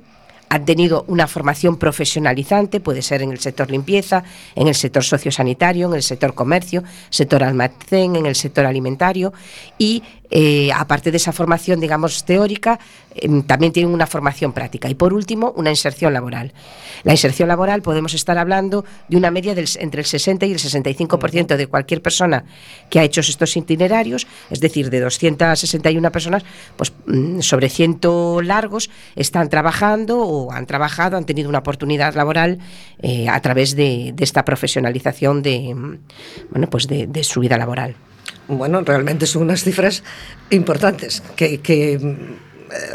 han 0.53 0.65
tenido 0.65 1.03
una 1.07 1.25
formación 1.25 1.77
profesionalizante, 1.77 2.79
puede 2.79 3.01
ser 3.01 3.23
en 3.23 3.31
el 3.31 3.39
sector 3.39 3.71
limpieza, 3.71 4.23
en 4.53 4.67
el 4.67 4.75
sector 4.75 5.03
sociosanitario, 5.03 5.87
en 5.87 5.95
el 5.95 6.03
sector 6.03 6.35
comercio, 6.35 6.83
sector 7.09 7.43
almacén, 7.43 8.15
en 8.15 8.27
el 8.27 8.35
sector 8.35 8.67
alimentario 8.67 9.33
y 9.79 10.03
eh, 10.35 10.71
aparte 10.73 11.11
de 11.11 11.17
esa 11.17 11.31
formación, 11.31 11.79
digamos, 11.79 12.25
teórica, 12.25 12.79
eh, 13.13 13.29
también 13.45 13.71
tienen 13.71 13.93
una 13.93 14.07
formación 14.07 14.51
práctica. 14.51 14.89
Y 14.89 14.95
por 14.95 15.13
último, 15.13 15.53
una 15.55 15.69
inserción 15.69 16.11
laboral. 16.11 16.53
La 17.03 17.11
inserción 17.11 17.47
laboral 17.47 17.83
podemos 17.83 18.15
estar 18.15 18.39
hablando 18.39 18.83
de 19.09 19.17
una 19.17 19.29
media 19.29 19.53
del, 19.53 19.69
entre 19.77 20.01
el 20.01 20.07
60 20.07 20.47
y 20.47 20.51
el 20.53 20.57
65% 20.57 21.55
de 21.55 21.67
cualquier 21.67 22.01
persona 22.01 22.45
que 22.89 22.99
ha 22.99 23.03
hecho 23.03 23.21
estos 23.21 23.55
itinerarios, 23.55 24.25
es 24.49 24.59
decir, 24.59 24.89
de 24.89 25.01
261 25.01 26.11
personas, 26.11 26.43
pues 26.77 26.91
mm, 27.05 27.41
sobre 27.41 27.69
100 27.69 27.99
largos 28.41 28.89
están 29.15 29.49
trabajando 29.49 30.19
o 30.19 30.42
han 30.51 30.65
trabajado, 30.65 31.17
han 31.17 31.25
tenido 31.25 31.49
una 31.49 31.59
oportunidad 31.59 32.15
laboral 32.15 32.59
eh, 33.01 33.29
a 33.29 33.39
través 33.41 33.75
de, 33.75 34.13
esta 34.19 34.45
profesionalización 34.45 35.41
de, 35.41 35.73
mm, 35.73 35.99
bueno, 36.51 36.69
pues 36.69 36.87
de, 36.87 37.23
su 37.23 37.39
vida 37.39 37.57
laboral. 37.57 37.95
Bueno, 38.47 38.81
realmente 38.81 39.25
son 39.25 39.43
unas 39.43 39.63
cifras 39.63 40.03
importantes 40.49 41.23
que, 41.35 41.59
que 41.59 41.99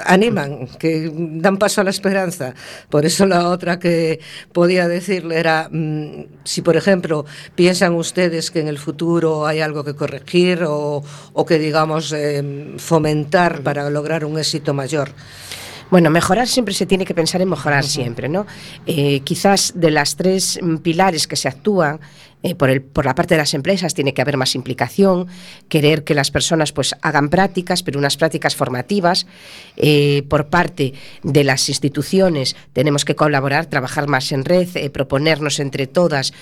animan, 0.04 0.68
que 0.78 1.10
dan 1.12 1.56
paso 1.58 1.80
a 1.80 1.84
la 1.84 1.90
esperanza. 1.90 2.54
Por 2.90 3.04
eso 3.04 3.26
la 3.26 3.48
otra 3.48 3.78
que 3.78 4.20
podía 4.52 4.88
decirle 4.88 5.38
era, 5.38 5.68
mmm, 5.70 6.24
si 6.44 6.62
por 6.62 6.76
ejemplo 6.76 7.24
piensan 7.54 7.94
ustedes 7.94 8.50
que 8.50 8.60
en 8.60 8.68
el 8.68 8.78
futuro 8.78 9.46
hay 9.46 9.60
algo 9.60 9.84
que 9.84 9.94
corregir 9.94 10.64
o, 10.64 11.02
o 11.32 11.46
que 11.46 11.58
digamos 11.58 12.12
eh, 12.12 12.74
fomentar 12.78 13.62
para 13.62 13.90
lograr 13.90 14.24
un 14.24 14.38
éxito 14.38 14.74
mayor. 14.74 15.10
Bueno, 15.90 16.10
mejorar 16.10 16.46
siempre 16.48 16.74
se 16.74 16.86
tiene 16.86 17.04
que 17.04 17.14
pensar 17.14 17.40
en 17.40 17.48
mejorar 17.48 17.82
uh 17.82 17.86
-huh. 17.86 17.90
siempre, 17.90 18.28
¿no? 18.28 18.46
Eh, 18.86 19.20
quizás 19.20 19.72
de 19.74 19.90
las 19.90 20.16
tres 20.16 20.58
pilares 20.82 21.26
que 21.26 21.36
se 21.36 21.48
actúan, 21.48 22.00
eh, 22.42 22.54
por, 22.54 22.70
el, 22.70 22.82
por 22.82 23.04
la 23.04 23.16
parte 23.16 23.34
de 23.34 23.38
las 23.38 23.52
empresas 23.54 23.94
tiene 23.94 24.14
que 24.14 24.22
haber 24.22 24.36
más 24.36 24.54
implicación, 24.54 25.26
querer 25.68 26.04
que 26.04 26.14
las 26.14 26.30
personas 26.30 26.72
pues 26.72 26.94
hagan 27.02 27.30
prácticas, 27.30 27.82
pero 27.82 27.98
unas 27.98 28.16
prácticas 28.16 28.54
formativas. 28.54 29.26
Eh, 29.76 30.22
por 30.28 30.46
parte 30.46 30.94
de 31.22 31.44
las 31.44 31.68
instituciones 31.68 32.54
tenemos 32.72 33.04
que 33.04 33.16
colaborar, 33.16 33.66
trabajar 33.66 34.06
más 34.06 34.30
en 34.30 34.44
red, 34.44 34.68
eh, 34.76 34.90
proponernos 34.90 35.58
entre 35.58 35.86
todas 35.86 36.32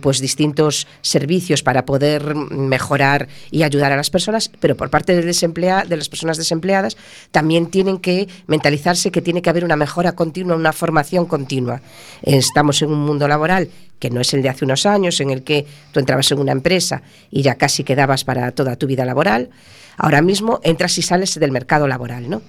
pues 0.00 0.20
distintos 0.20 0.86
servicios 1.02 1.62
para 1.62 1.84
poder 1.84 2.34
mejorar 2.34 3.28
y 3.50 3.62
ayudar 3.62 3.92
a 3.92 3.96
las 3.96 4.10
personas, 4.10 4.50
pero 4.60 4.76
por 4.76 4.90
parte 4.90 5.14
de 5.14 5.96
las 5.96 6.08
personas 6.08 6.38
desempleadas 6.38 6.96
también 7.30 7.66
tienen 7.66 7.98
que 7.98 8.28
mentalizarse 8.46 9.10
que 9.10 9.20
tiene 9.20 9.42
que 9.42 9.50
haber 9.50 9.64
una 9.64 9.76
mejora 9.76 10.12
continua, 10.12 10.56
una 10.56 10.72
formación 10.72 11.26
continua. 11.26 11.80
Estamos 12.22 12.82
en 12.82 12.92
un 12.92 13.00
mundo 13.00 13.26
laboral 13.26 13.68
que 13.98 14.10
no 14.10 14.20
es 14.20 14.34
el 14.34 14.42
de 14.42 14.50
hace 14.50 14.66
unos 14.66 14.84
años, 14.84 15.18
en 15.20 15.30
el 15.34 15.42
que 15.42 15.66
tú 15.92 16.00
entrabas 16.00 16.30
en 16.32 16.38
una 16.38 16.52
empresa 16.52 17.02
y 17.30 17.42
ya 17.42 17.56
casi 17.56 17.84
quedabas 17.84 18.24
para 18.24 18.50
toda 18.52 18.76
tu 18.76 18.86
vida 18.86 19.04
laboral. 19.04 19.50
Ahora 19.96 20.22
mismo 20.22 20.60
entras 20.64 20.96
y 20.98 21.02
sales 21.02 21.38
del 21.38 21.52
mercado 21.52 21.86
laboral, 21.86 22.28
¿no? 22.30 22.40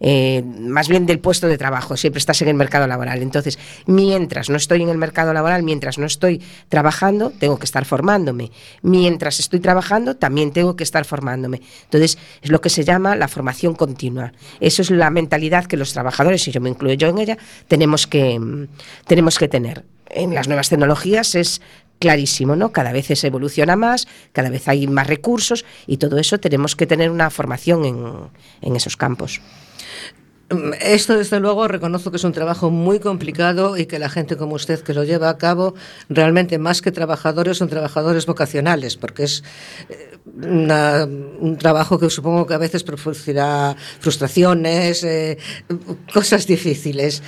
Eh, 0.00 0.42
más 0.42 0.88
bien 0.88 1.06
del 1.06 1.18
puesto 1.18 1.48
de 1.48 1.58
trabajo, 1.58 1.96
siempre 1.96 2.18
estás 2.18 2.40
en 2.42 2.48
el 2.48 2.54
mercado 2.54 2.86
laboral. 2.86 3.22
Entonces, 3.22 3.58
mientras 3.86 4.48
no 4.48 4.56
estoy 4.56 4.82
en 4.82 4.88
el 4.88 4.98
mercado 4.98 5.32
laboral, 5.32 5.62
mientras 5.62 5.98
no 5.98 6.06
estoy 6.06 6.42
trabajando, 6.68 7.30
tengo 7.30 7.58
que 7.58 7.64
estar 7.64 7.84
formándome. 7.84 8.50
Mientras 8.82 9.40
estoy 9.40 9.60
trabajando, 9.60 10.16
también 10.16 10.52
tengo 10.52 10.76
que 10.76 10.84
estar 10.84 11.04
formándome. 11.04 11.62
Entonces, 11.84 12.18
es 12.42 12.50
lo 12.50 12.60
que 12.60 12.70
se 12.70 12.84
llama 12.84 13.16
la 13.16 13.28
formación 13.28 13.74
continua. 13.74 14.32
Eso 14.60 14.82
es 14.82 14.90
la 14.90 15.10
mentalidad 15.10 15.66
que 15.66 15.76
los 15.76 15.92
trabajadores, 15.92 16.46
y 16.48 16.52
yo 16.52 16.60
me 16.60 16.70
incluyo 16.70 16.94
yo 16.94 17.08
en 17.08 17.18
ella, 17.18 17.38
tenemos 17.66 18.06
que, 18.06 18.66
tenemos 19.06 19.38
que 19.38 19.48
tener. 19.48 19.84
En 20.10 20.34
las 20.34 20.48
nuevas 20.48 20.70
tecnologías 20.70 21.34
es 21.34 21.60
clarísimo, 21.98 22.56
¿no? 22.56 22.70
Cada 22.72 22.92
vez 22.92 23.06
se 23.06 23.26
evoluciona 23.26 23.76
más, 23.76 24.06
cada 24.32 24.50
vez 24.50 24.68
hay 24.68 24.86
más 24.86 25.06
recursos 25.06 25.64
y 25.86 25.96
todo 25.96 26.18
eso 26.18 26.38
tenemos 26.38 26.76
que 26.76 26.86
tener 26.86 27.10
una 27.10 27.30
formación 27.30 27.84
en, 27.84 28.04
en 28.62 28.76
esos 28.76 28.96
campos. 28.96 29.40
Esto, 30.80 31.18
desde 31.18 31.40
luego, 31.40 31.68
reconozco 31.68 32.10
que 32.10 32.16
es 32.16 32.24
un 32.24 32.32
trabajo 32.32 32.70
muy 32.70 33.00
complicado 33.00 33.76
y 33.76 33.84
que 33.84 33.98
la 33.98 34.08
gente 34.08 34.38
como 34.38 34.54
usted 34.54 34.80
que 34.80 34.94
lo 34.94 35.04
lleva 35.04 35.28
a 35.28 35.36
cabo, 35.36 35.74
realmente 36.08 36.56
más 36.56 36.80
que 36.80 36.90
trabajadores, 36.90 37.58
son 37.58 37.68
trabajadores 37.68 38.24
vocacionales, 38.24 38.96
porque 38.96 39.24
es 39.24 39.44
eh, 39.90 40.16
un 40.24 41.58
trabajo 41.58 41.98
que 41.98 42.08
supongo 42.08 42.46
que 42.46 42.54
a 42.54 42.58
veces 42.58 42.82
producirá 42.82 43.76
frustraciones, 44.00 45.04
eh, 45.04 45.36
cosas 46.14 46.46
difíciles. 46.46 47.22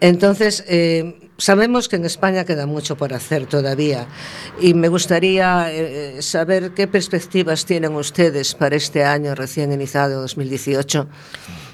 Entonces, 0.00 0.64
eh, 0.66 1.21
Sabemos 1.38 1.88
que 1.88 1.96
en 1.96 2.04
España 2.04 2.44
queda 2.44 2.66
mucho 2.66 2.96
por 2.96 3.14
hacer 3.14 3.46
todavía 3.46 4.06
y 4.60 4.74
me 4.74 4.88
gustaría 4.88 5.72
eh, 5.72 6.20
saber 6.20 6.72
qué 6.72 6.86
perspectivas 6.86 7.64
tienen 7.64 7.94
ustedes 7.94 8.54
para 8.54 8.76
este 8.76 9.04
año 9.04 9.34
recién 9.34 9.72
iniciado, 9.72 10.20
2018. 10.20 11.08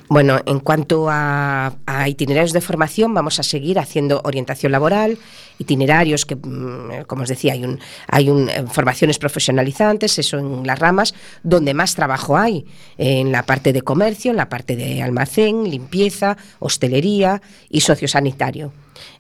Bueno, 0.09 0.41
en 0.47 0.61
cuanto 0.61 1.11
a, 1.11 1.75
a, 1.85 2.09
itinerarios 2.09 2.55
de 2.55 2.63
formación, 2.63 3.13
vamos 3.13 3.39
a 3.41 3.43
seguir 3.43 3.79
haciendo 3.79 4.23
orientación 4.25 4.73
laboral, 4.73 5.19
itinerarios 5.59 6.25
que, 6.25 6.35
mm, 6.35 7.05
como 7.07 7.25
os 7.25 7.29
decía, 7.29 7.53
hay, 7.53 7.65
un, 7.65 7.79
hay 8.07 8.31
un, 8.31 8.49
eh, 8.49 8.65
formaciones 8.73 9.19
profesionalizantes, 9.19 10.19
eso 10.19 10.39
en 10.39 10.67
las 10.67 10.79
ramas 10.79 11.15
donde 11.43 11.75
más 11.75 11.95
trabajo 11.95 12.39
hay, 12.39 12.65
en 12.97 13.33
la 13.33 13.43
parte 13.43 13.75
de 13.75 13.83
comercio, 13.83 14.31
en 14.31 14.39
la 14.39 14.49
parte 14.49 14.77
de 14.77 15.03
almacén, 15.03 15.71
limpieza, 15.71 16.39
hostelería 16.59 17.43
y 17.69 17.83
sociosanitario 17.83 18.73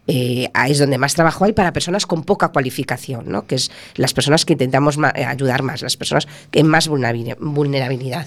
eh, 0.08 0.50
es 0.66 0.78
donde 0.78 0.96
más 0.96 1.14
trabajo 1.14 1.44
hay 1.44 1.52
para 1.52 1.72
personas 1.72 2.06
con 2.06 2.24
poca 2.24 2.48
cualificación, 2.48 3.30
¿no? 3.30 3.46
que 3.46 3.56
es 3.56 3.70
las 3.94 4.14
personas 4.14 4.46
que 4.46 4.54
intentamos 4.54 4.98
eh, 5.14 5.24
ayudar 5.24 5.62
más, 5.62 5.82
las 5.82 5.98
personas 5.98 6.26
en 6.50 6.66
más 6.66 6.88
vulnerabilidad. 6.88 8.26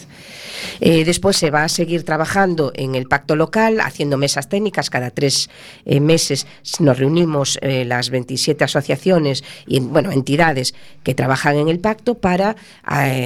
Eh, 0.80 1.04
después 1.04 1.38
se 1.38 1.50
va 1.50 1.64
a 1.64 1.70
seguir 1.70 2.06
trabajando 2.06 2.72
en 2.76 2.94
el 2.94 3.08
pacto 3.08 3.36
local, 3.36 3.80
haciendo 3.80 4.18
mesas 4.18 4.48
técnicas, 4.48 4.92
cada 4.92 5.10
tres 5.10 5.50
eh, 5.86 6.00
meses 6.00 6.46
nos 6.80 7.00
reunimos 7.00 7.60
las 7.62 8.10
27 8.12 8.64
asociaciones 8.64 9.44
y 9.66 9.80
bueno, 9.80 10.12
entidades 10.12 10.76
que 11.04 11.16
trabajan 11.16 11.58
en 11.58 11.68
el 11.68 11.80
pacto 11.80 12.16
para 12.16 12.56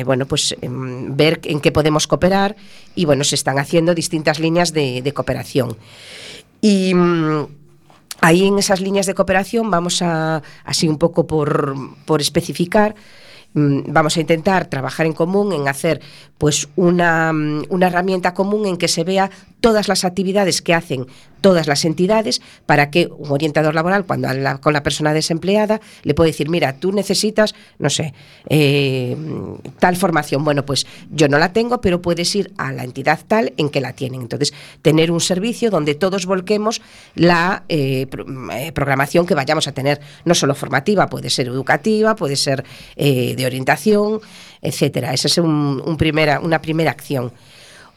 bueno, 0.06 0.26
pues, 0.26 0.56
ver 0.62 1.42
en 1.44 1.60
qué 1.60 1.72
podemos 1.72 2.08
cooperar 2.08 2.56
y 2.96 3.06
bueno, 3.06 3.24
se 3.24 3.36
están 3.36 3.60
haciendo 3.60 3.94
distintas 3.94 4.40
líneas 4.40 4.72
de, 4.72 5.02
de 5.02 5.14
cooperación. 5.14 5.78
Y 6.62 6.94
mm, 6.94 7.48
Ahí 8.22 8.48
en 8.48 8.58
esas 8.58 8.82
líneas 8.82 9.06
de 9.06 9.14
cooperación 9.14 9.70
vamos 9.70 10.02
a, 10.02 10.42
así 10.64 10.88
un 10.88 10.98
poco 10.98 11.28
por, 11.28 11.76
por 12.06 12.22
especificar, 12.22 12.96
mm, 13.54 13.82
vamos 13.88 14.18
a 14.18 14.22
intentar 14.22 14.68
trabajar 14.68 15.06
en 15.06 15.14
común 15.14 15.54
en 15.54 15.68
hacer 15.68 16.02
pues 16.38 16.70
una, 16.76 17.34
mm, 17.34 17.66
una 17.70 17.88
herramienta 17.88 18.34
común 18.34 18.66
en 18.66 18.78
que 18.78 18.88
se 18.88 19.04
vea 19.04 19.30
todas 19.66 19.88
las 19.88 20.06
actividades 20.06 20.62
que 20.62 20.76
hacen 20.76 21.08
todas 21.42 21.66
las 21.66 21.86
entidades 21.86 22.40
para 22.68 22.92
que 22.92 23.08
un 23.08 23.32
orientador 23.32 23.74
laboral, 23.74 24.06
cuando 24.06 24.28
habla 24.28 24.60
con 24.60 24.74
la 24.74 24.84
persona 24.84 25.12
desempleada, 25.12 25.82
le 26.04 26.14
puede 26.14 26.30
decir, 26.30 26.50
mira, 26.50 26.74
tú 26.74 26.92
necesitas, 26.92 27.56
no 27.80 27.90
sé, 27.90 28.14
eh, 28.48 29.18
tal 29.80 29.96
formación. 29.96 30.44
Bueno, 30.44 30.68
pues 30.68 30.86
yo 31.12 31.28
no 31.28 31.40
la 31.40 31.52
tengo, 31.52 31.82
pero 31.82 32.00
puedes 32.00 32.36
ir 32.36 32.52
a 32.58 32.72
la 32.72 32.84
entidad 32.84 33.20
tal 33.28 33.54
en 33.58 33.70
que 33.70 33.82
la 33.82 33.94
tienen. 33.94 34.22
Entonces, 34.22 34.54
tener 34.84 35.12
un 35.12 35.20
servicio 35.20 35.72
donde 35.72 35.96
todos 35.96 36.28
volquemos 36.28 36.82
la 37.16 37.64
eh, 37.70 38.08
eh, 38.54 38.72
programación 38.72 39.26
que 39.26 39.34
vayamos 39.34 39.68
a 39.68 39.72
tener, 39.72 40.00
no 40.26 40.36
solo 40.36 40.54
formativa, 40.54 41.08
puede 41.08 41.32
ser 41.32 41.48
educativa, 41.48 42.16
puede 42.16 42.36
ser 42.36 42.64
eh, 42.96 43.34
de 43.36 43.46
orientación, 43.48 44.20
etcétera. 44.62 45.12
Esa 45.12 45.28
es 45.28 45.40
un, 45.40 45.82
un 45.84 45.98
primera, 45.98 46.40
una 46.40 46.62
primera 46.62 46.92
acción. 46.92 47.32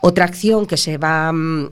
Otra 0.01 0.25
acción 0.25 0.67
que 0.67 0.77
se 0.77 0.99
va 0.99 1.33
mm, 1.33 1.71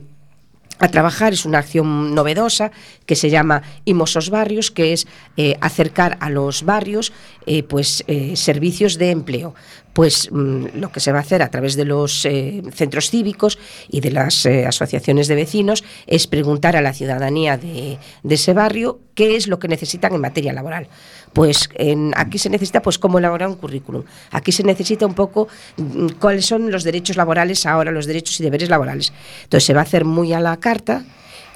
a 0.79 0.87
trabajar 0.89 1.33
es 1.33 1.45
una 1.45 1.59
acción 1.59 2.13
novedosa 2.13 2.71
que 3.05 3.15
se 3.15 3.29
llama 3.29 3.63
Imosos 3.85 4.29
Barrios, 4.29 4.71
que 4.71 4.93
es 4.93 5.07
eh, 5.37 5.57
acercar 5.61 6.17
a 6.19 6.29
los 6.29 6.63
barrios 6.63 7.13
eh, 7.45 7.63
pues, 7.63 8.03
eh, 8.07 8.35
servicios 8.35 8.97
de 8.97 9.11
empleo. 9.11 9.55
Pues 9.97 10.29
mmm, 10.31 10.65
lo 10.75 10.91
que 10.91 10.99
se 10.99 11.11
va 11.11 11.17
a 11.17 11.21
hacer 11.21 11.41
a 11.41 11.49
través 11.49 11.75
de 11.75 11.83
los 11.83 12.23
eh, 12.25 12.61
centros 12.71 13.09
cívicos 13.09 13.57
y 13.89 13.99
de 13.99 14.11
las 14.11 14.45
eh, 14.45 14.67
asociaciones 14.67 15.27
de 15.27 15.33
vecinos 15.33 15.83
es 16.05 16.27
preguntar 16.27 16.75
a 16.75 16.81
la 16.81 16.93
ciudadanía 16.93 17.57
de, 17.57 17.97
ese 18.29 18.53
barrio 18.53 18.99
qué 19.15 19.35
es 19.35 19.47
lo 19.47 19.57
que 19.57 19.67
necesitan 19.67 20.13
en 20.13 20.21
materia 20.21 20.53
laboral. 20.53 20.87
Pues 21.33 21.67
en, 21.73 22.13
aquí 22.15 22.37
se 22.37 22.51
necesita 22.51 22.83
pues 22.83 22.99
cómo 22.99 23.17
elaborar 23.17 23.49
un 23.49 23.55
currículum. 23.55 24.03
Aquí 24.29 24.51
se 24.51 24.61
necesita 24.61 25.07
un 25.07 25.15
poco 25.15 25.47
mmm, 25.77 26.09
cuáles 26.19 26.45
son 26.45 26.69
los 26.69 26.83
derechos 26.83 27.17
laborales 27.17 27.65
ahora, 27.65 27.89
los 27.89 28.05
derechos 28.05 28.39
y 28.39 28.43
deberes 28.43 28.69
laborales. 28.69 29.11
Entonces 29.45 29.65
se 29.65 29.73
va 29.73 29.79
a 29.79 29.83
hacer 29.83 30.05
muy 30.05 30.31
a 30.31 30.39
la 30.39 30.57
carta 30.57 31.05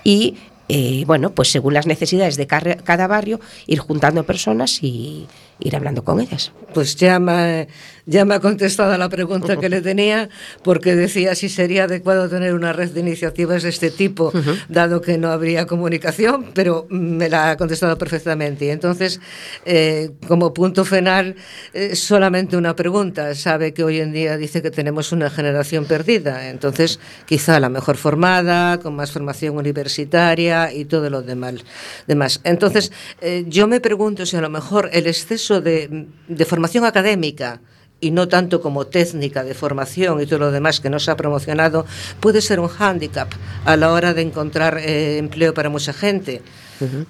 y 0.03 0.35
eh, 0.67 1.03
bueno, 1.05 1.31
pues 1.31 1.51
según 1.51 1.73
las 1.73 1.85
necesidades 1.85 2.37
de 2.37 2.47
cada 2.47 3.05
barrio, 3.05 3.39
ir 3.67 3.79
juntando 3.79 4.23
personas 4.23 4.81
y 4.81 5.27
ir 5.61 5.75
hablando 5.75 6.03
con 6.03 6.19
ellas. 6.19 6.51
Pues 6.73 6.95
llama, 6.95 7.67
ya 8.05 8.25
me 8.25 8.35
ha 8.35 8.39
contestado 8.39 8.93
a 8.93 8.97
la 8.97 9.09
pregunta 9.09 9.57
que 9.57 9.69
le 9.69 9.81
tenía, 9.91 10.29
porque 10.63 10.95
decía 10.95 11.35
si 11.35 11.49
sería 11.49 11.85
adecuado 11.85 12.29
tener 12.29 12.53
una 12.53 12.73
red 12.73 12.91
de 12.91 12.99
iniciativas 12.99 13.63
de 13.63 13.69
este 13.69 13.91
tipo, 13.91 14.31
dado 14.69 15.01
que 15.01 15.17
no 15.17 15.31
habría 15.31 15.67
comunicación, 15.67 16.51
pero 16.53 16.87
me 16.89 17.29
la 17.29 17.51
ha 17.51 17.57
contestado 17.57 17.97
perfectamente. 17.97 18.65
Y 18.65 18.69
entonces, 18.69 19.19
eh, 19.65 20.11
como 20.27 20.53
punto 20.53 20.85
final, 20.85 21.35
eh, 21.73 21.95
solamente 21.95 22.57
una 22.57 22.75
pregunta. 22.75 23.33
Sabe 23.35 23.73
que 23.73 23.83
hoy 23.83 23.99
en 23.99 24.11
día 24.11 24.37
dice 24.37 24.61
que 24.61 24.71
tenemos 24.71 25.11
una 25.11 25.29
generación 25.29 25.85
perdida, 25.85 26.49
entonces 26.49 26.99
quizá 27.25 27.59
la 27.59 27.69
mejor 27.69 27.97
formada, 27.97 28.79
con 28.79 28.95
más 28.95 29.11
formación 29.11 29.57
universitaria 29.57 30.73
y 30.73 30.85
todo 30.85 31.09
lo 31.09 31.21
demás. 31.21 31.55
demás. 32.07 32.41
Entonces, 32.43 32.91
eh, 33.21 33.45
yo 33.47 33.67
me 33.67 33.79
pregunto 33.79 34.25
si 34.25 34.35
a 34.37 34.41
lo 34.41 34.49
mejor 34.49 34.89
el 34.93 35.07
exceso 35.07 35.50
de, 35.59 36.07
de 36.27 36.45
formación 36.45 36.85
académica, 36.85 37.59
y 38.01 38.09
no 38.11 38.27
tanto 38.27 38.61
como 38.61 38.87
técnica 38.87 39.43
de 39.43 39.53
formación 39.53 40.19
y 40.21 40.25
todo 40.25 40.39
lo 40.39 40.51
demás 40.51 40.79
que 40.79 40.89
nos 40.89 41.07
ha 41.07 41.15
promocionado, 41.15 41.85
puede 42.19 42.41
ser 42.41 42.59
un 42.59 42.67
hándicap 42.67 43.29
a 43.63 43.77
la 43.77 43.91
hora 43.91 44.13
de 44.13 44.23
encontrar 44.23 44.79
eh, 44.79 45.19
empleo 45.19 45.53
para 45.53 45.69
mucha 45.69 45.93
gente. 45.93 46.41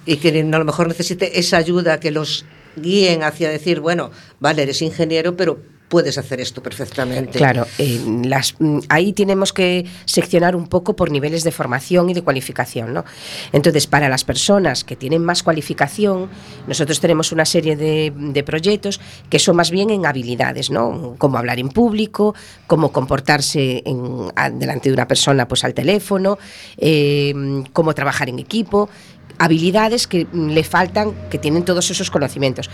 Y 0.05 0.17
que 0.17 0.37
a 0.37 0.57
lo 0.59 0.65
mejor 0.65 0.89
necesite 0.89 1.39
esa 1.39 1.55
ayuda 1.55 2.01
que 2.01 2.11
los 2.11 2.43
guíen 2.75 3.23
hacia 3.23 3.49
decir, 3.49 3.79
bueno, 3.79 4.11
vale, 4.41 4.63
eres 4.63 4.81
ingeniero, 4.81 5.37
pero 5.37 5.59
puedes 5.91 6.17
hacer 6.17 6.39
esto 6.39 6.63
perfectamente. 6.63 7.37
Claro, 7.37 7.67
eh, 7.77 8.01
las, 8.23 8.55
mm, 8.57 8.79
ahí 8.87 9.11
tenemos 9.11 9.51
que 9.51 9.85
seccionar 10.05 10.55
un 10.55 10.67
poco 10.67 10.95
por 10.95 11.11
niveles 11.11 11.43
de 11.43 11.51
formación 11.51 12.09
y 12.09 12.13
de 12.13 12.21
cualificación. 12.21 12.93
¿no? 12.93 13.03
Entonces, 13.51 13.87
para 13.87 14.07
las 14.07 14.23
personas 14.23 14.85
que 14.85 14.95
tienen 14.95 15.21
más 15.21 15.43
cualificación, 15.43 16.29
nosotros 16.65 17.01
tenemos 17.01 17.33
una 17.33 17.43
serie 17.43 17.75
de, 17.75 18.43
proyectos 18.45 19.01
que 19.29 19.37
son 19.37 19.57
más 19.57 19.69
bien 19.69 19.89
en 19.91 20.05
habilidades, 20.05 20.71
¿no? 20.71 21.15
Cómo 21.19 21.37
hablar 21.37 21.59
en 21.59 21.69
público, 21.69 22.33
cómo 22.65 22.91
comportarse 22.91 23.83
en, 23.85 24.31
delante 24.57 24.89
de 24.89 24.93
una 24.93 25.07
persona 25.07 25.47
pues, 25.47 25.63
al 25.63 25.73
teléfono, 25.73 26.39
eh, 26.77 27.33
cómo 27.73 27.93
trabajar 27.93 28.29
en 28.29 28.39
equipo 28.39 28.89
habilidades 29.37 30.05
que 30.05 30.27
le 30.33 30.63
faltan, 30.63 31.13
que 31.29 31.39
tienen 31.39 31.65
todos 31.65 31.89
esos 31.89 32.11
conocimientos. 32.11 32.69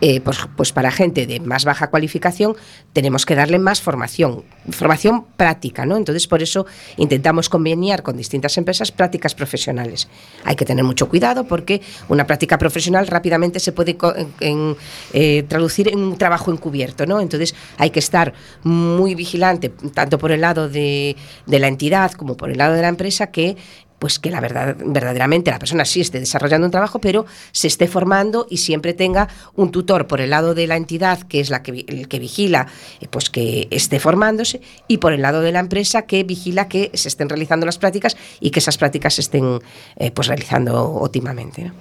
Eh, 0.00 0.20
pues, 0.20 0.38
pues 0.56 0.72
para 0.72 0.90
gente 0.90 1.26
de 1.26 1.40
más 1.40 1.64
baja 1.64 1.90
cualificación 1.90 2.56
tenemos 2.92 3.26
que 3.26 3.34
darle 3.34 3.58
más 3.58 3.82
formación, 3.82 4.44
formación 4.70 5.26
práctica, 5.36 5.84
¿no? 5.84 5.96
Entonces 5.96 6.26
por 6.26 6.42
eso 6.42 6.66
intentamos 6.96 7.48
conveniar 7.48 8.02
con 8.02 8.16
distintas 8.16 8.56
empresas 8.56 8.92
prácticas 8.92 9.34
profesionales. 9.34 10.08
Hay 10.44 10.56
que 10.56 10.64
tener 10.64 10.84
mucho 10.84 11.08
cuidado 11.08 11.44
porque 11.44 11.82
una 12.08 12.26
práctica 12.26 12.56
profesional 12.56 13.06
rápidamente 13.06 13.60
se 13.60 13.72
puede 13.72 13.96
eh, 14.40 15.44
traducir 15.48 15.88
en 15.88 15.98
un 15.98 16.16
trabajo 16.16 16.50
encubierto, 16.50 17.04
¿no? 17.04 17.20
Entonces 17.20 17.54
hay 17.76 17.90
que 17.90 17.98
estar 17.98 18.32
muy 18.62 19.14
vigilante 19.14 19.68
tanto 19.68 20.18
por 20.18 20.32
el 20.32 20.40
lado 20.40 20.68
de, 20.68 21.16
de 21.46 21.58
la 21.58 21.68
entidad 21.68 22.12
como 22.12 22.36
por 22.36 22.50
el 22.50 22.58
lado 22.58 22.74
de 22.74 22.82
la 22.82 22.88
empresa 22.88 23.28
que 23.28 23.56
pues 24.00 24.18
que 24.18 24.30
la 24.30 24.40
verdad 24.40 24.76
verdaderamente 24.84 25.50
la 25.50 25.58
persona 25.58 25.84
sí 25.84 26.00
esté 26.00 26.18
desarrollando 26.18 26.66
un 26.66 26.70
trabajo, 26.72 27.00
pero 27.00 27.26
se 27.52 27.68
esté 27.68 27.86
formando 27.86 28.46
y 28.50 28.56
siempre 28.56 28.94
tenga 28.94 29.28
un 29.54 29.70
tutor 29.70 30.08
por 30.08 30.20
el 30.20 30.30
lado 30.30 30.54
de 30.54 30.66
la 30.66 30.76
entidad, 30.76 31.20
que 31.22 31.38
es 31.38 31.50
la 31.50 31.62
que 31.62 31.84
el 31.86 32.08
que 32.08 32.18
vigila, 32.18 32.66
eh, 33.00 33.06
pues 33.08 33.30
que 33.30 33.68
esté 33.70 34.00
formándose, 34.00 34.62
y 34.88 34.98
por 34.98 35.12
el 35.12 35.20
lado 35.22 35.42
de 35.42 35.52
la 35.52 35.60
empresa 35.60 36.02
que 36.02 36.24
vigila 36.24 36.66
que 36.66 36.90
se 36.94 37.08
estén 37.08 37.28
realizando 37.28 37.66
las 37.66 37.78
prácticas 37.78 38.16
y 38.40 38.50
que 38.50 38.60
esas 38.60 38.78
prácticas 38.78 39.14
se 39.14 39.20
estén 39.20 39.60
eh, 39.96 40.10
pues 40.10 40.28
realizando 40.28 40.82
óptimamente. 40.82 41.64
¿no? 41.64 41.74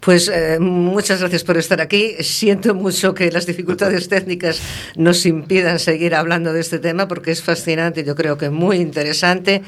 Pues 0.00 0.30
eh, 0.32 0.58
muchas 0.60 1.20
gracias 1.20 1.42
por 1.42 1.56
estar 1.56 1.80
aquí. 1.80 2.14
Siento 2.20 2.74
mucho 2.74 3.14
que 3.14 3.32
las 3.32 3.46
dificultades 3.46 4.08
técnicas 4.08 4.60
nos 4.94 5.26
impidan 5.26 5.80
seguir 5.80 6.14
hablando 6.14 6.52
de 6.52 6.60
este 6.60 6.78
tema 6.78 7.08
porque 7.08 7.32
es 7.32 7.42
fascinante, 7.42 8.04
yo 8.04 8.14
creo 8.14 8.38
que 8.38 8.48
muy 8.48 8.76
interesante. 8.76 9.62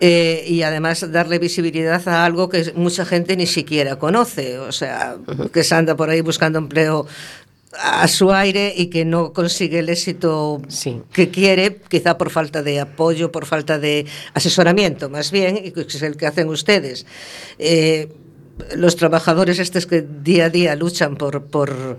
Eh, 0.00 0.44
y 0.46 0.62
además 0.62 1.10
darle 1.12 1.38
visibilidad 1.38 2.06
a 2.08 2.24
algo 2.24 2.48
que 2.48 2.72
mucha 2.74 3.04
gente 3.04 3.36
ni 3.36 3.46
siquiera 3.46 3.96
conoce, 3.96 4.58
o 4.58 4.72
sea, 4.72 5.16
que 5.52 5.62
se 5.62 5.74
anda 5.74 5.96
por 5.96 6.10
ahí 6.10 6.20
buscando 6.20 6.58
empleo 6.58 7.06
a 7.80 8.06
su 8.08 8.32
aire 8.32 8.72
y 8.76 8.86
que 8.86 9.04
no 9.04 9.32
consigue 9.32 9.80
el 9.80 9.88
éxito 9.88 10.62
que 11.12 11.30
quiere, 11.30 11.80
quizá 11.88 12.16
por 12.18 12.30
falta 12.30 12.62
de 12.62 12.80
apoyo, 12.80 13.32
por 13.32 13.46
falta 13.46 13.78
de 13.78 14.06
asesoramiento, 14.32 15.10
más 15.10 15.30
bien, 15.30 15.60
y 15.64 15.72
que 15.72 15.82
es 15.82 16.02
el 16.02 16.16
que 16.16 16.26
hacen 16.26 16.48
ustedes. 16.48 17.06
Eh, 17.58 18.08
los 18.76 18.96
trabajadores 18.96 19.58
estos 19.58 19.86
que 19.86 20.02
día 20.02 20.46
a 20.46 20.50
día 20.50 20.76
luchan 20.76 21.16
por, 21.16 21.46
por, 21.46 21.98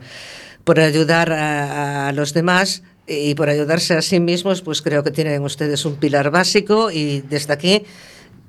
por 0.64 0.80
ayudar 0.80 1.32
a, 1.34 2.08
a 2.08 2.12
los 2.14 2.34
demás 2.34 2.84
y 3.08 3.36
por 3.36 3.50
ayudarse 3.50 3.94
a 3.94 4.02
sí 4.02 4.20
mismos, 4.20 4.62
pues 4.62 4.82
creo 4.82 5.04
que 5.04 5.12
tienen 5.12 5.42
ustedes 5.44 5.86
un 5.86 5.96
pilar 5.96 6.32
básico 6.32 6.92
y 6.92 7.22
desde 7.22 7.54
aquí 7.54 7.84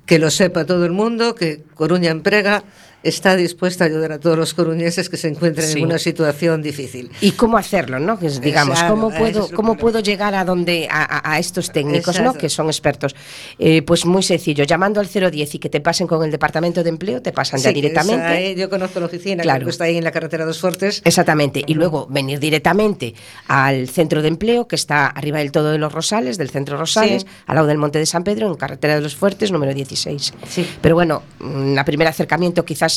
que 0.05 0.19
lo 0.19 0.31
sepa 0.31 0.65
todo 0.65 0.85
el 0.85 0.93
mundo, 0.93 1.35
que 1.35 1.63
Coruña 1.75 2.11
Emprega 2.11 2.63
está 3.07 3.35
dispuesta 3.35 3.83
a 3.83 3.87
ayudar 3.87 4.11
a 4.11 4.19
todos 4.19 4.37
los 4.37 4.53
coruñeses 4.53 5.09
que 5.09 5.17
se 5.17 5.27
encuentren 5.27 5.67
Sí. 5.67 5.79
en 5.79 5.85
una 5.85 5.97
situación 5.99 6.61
difícil. 6.61 7.09
Y 7.21 7.31
cómo 7.31 7.57
hacerlo, 7.57 7.99
¿no? 7.99 8.19
Que 8.19 8.29
digamos, 8.29 8.75
Exacto, 8.75 8.95
cómo 8.95 9.09
puedo, 9.11 9.49
cómo 9.51 9.77
puedo 9.77 9.99
llegar 9.99 10.35
a 10.35 10.45
donde 10.45 10.87
a, 10.89 11.31
a- 11.33 11.39
estos 11.39 11.71
técnicos, 11.71 12.15
¿no? 12.17 12.21
Exacto. 12.25 12.39
Que 12.39 12.49
son 12.49 12.67
expertos. 12.67 13.15
Eh, 13.59 13.81
pues 13.81 14.05
muy 14.05 14.23
sencillo, 14.23 14.63
llamando 14.63 14.99
al 14.99 15.07
010 15.07 15.55
y 15.55 15.59
que 15.59 15.69
te 15.69 15.79
pasen 15.81 16.07
con 16.07 16.23
el 16.23 16.31
departamento 16.31 16.83
de 16.83 16.89
empleo, 16.89 17.21
te 17.21 17.31
pasan 17.31 17.59
ya 17.59 17.69
Sí, 17.69 17.75
que 17.75 17.81
directamente. 17.81 18.25
esa, 18.25 18.39
eh, 18.39 18.55
yo 18.55 18.69
conozco 18.69 18.99
la 18.99 19.05
oficina, 19.07 19.43
Claro. 19.43 19.65
que 19.65 19.71
está 19.71 19.85
ahí 19.85 19.97
en 19.97 20.03
la 20.03 20.11
carretera 20.11 20.45
Dos 20.45 20.59
Fortes. 20.59 21.01
Exactamente, 21.05 21.63
y 21.65 21.73
luego 21.73 22.07
venir 22.09 22.39
directamente 22.39 23.13
al 23.47 23.87
centro 23.89 24.21
de 24.21 24.27
empleo 24.27 24.67
que 24.67 24.75
está 24.75 25.07
arriba 25.07 25.39
del 25.39 25.51
todo 25.51 25.71
de 25.71 25.77
los 25.77 25.91
Rosales, 25.93 26.37
del 26.37 26.49
centro 26.49 26.77
Rosales, 26.77 27.23
Sí. 27.23 27.27
al 27.45 27.55
lado 27.55 27.67
del 27.67 27.77
Monte 27.77 27.99
de 27.99 28.05
San 28.05 28.23
Pedro, 28.23 28.47
en 28.47 28.55
carretera 28.55 28.95
de 28.95 29.01
los 29.01 29.15
Fuertes, 29.15 29.51
número 29.51 29.73
16. 29.73 30.33
Pero 30.81 30.95
bueno, 30.95 31.23
un 31.39 31.79
primer 31.85 32.07
acercamiento 32.07 32.65
quizás 32.65 32.96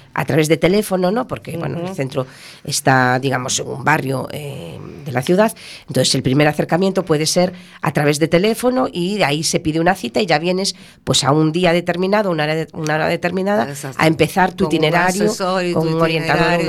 a 0.13 0.25
través 0.25 0.47
de 0.47 0.57
teléfono, 0.57 1.11
¿no? 1.11 1.27
Porque 1.27 1.57
bueno, 1.57 1.87
el 1.87 1.95
centro 1.95 2.25
está, 2.63 3.19
digamos, 3.19 3.59
en 3.59 3.67
un 3.67 3.83
barrio 3.83 4.27
eh, 4.31 4.77
de 5.05 5.11
la 5.11 5.21
ciudad. 5.21 5.55
Entonces, 5.87 6.13
el 6.15 6.23
primer 6.23 6.47
acercamiento 6.47 7.03
puede 7.03 7.25
ser 7.25 7.53
a 7.81 7.91
través 7.93 8.19
de 8.19 8.27
teléfono 8.27 8.87
y 8.91 9.17
de 9.17 9.25
ahí 9.25 9.43
se 9.43 9.59
pide 9.59 9.79
una 9.79 9.95
cita 9.95 10.21
y 10.21 10.25
ya 10.25 10.39
vienes 10.39 10.75
pues 11.03 11.23
a 11.23 11.31
un 11.31 11.51
día 11.51 11.73
determinado, 11.73 12.29
una 12.31 12.43
hora, 12.43 12.55
de- 12.55 12.67
una 12.73 12.95
hora 12.95 13.07
determinada, 13.07 13.69
Exacto. 13.69 13.97
a 13.99 14.07
empezar 14.07 14.51
tu 14.53 14.65
Con 14.65 14.67
un 14.67 14.75
itinerario 14.75 15.33
y 15.63 15.73
con 15.73 15.87
un 15.87 16.01
orientador. 16.01 16.59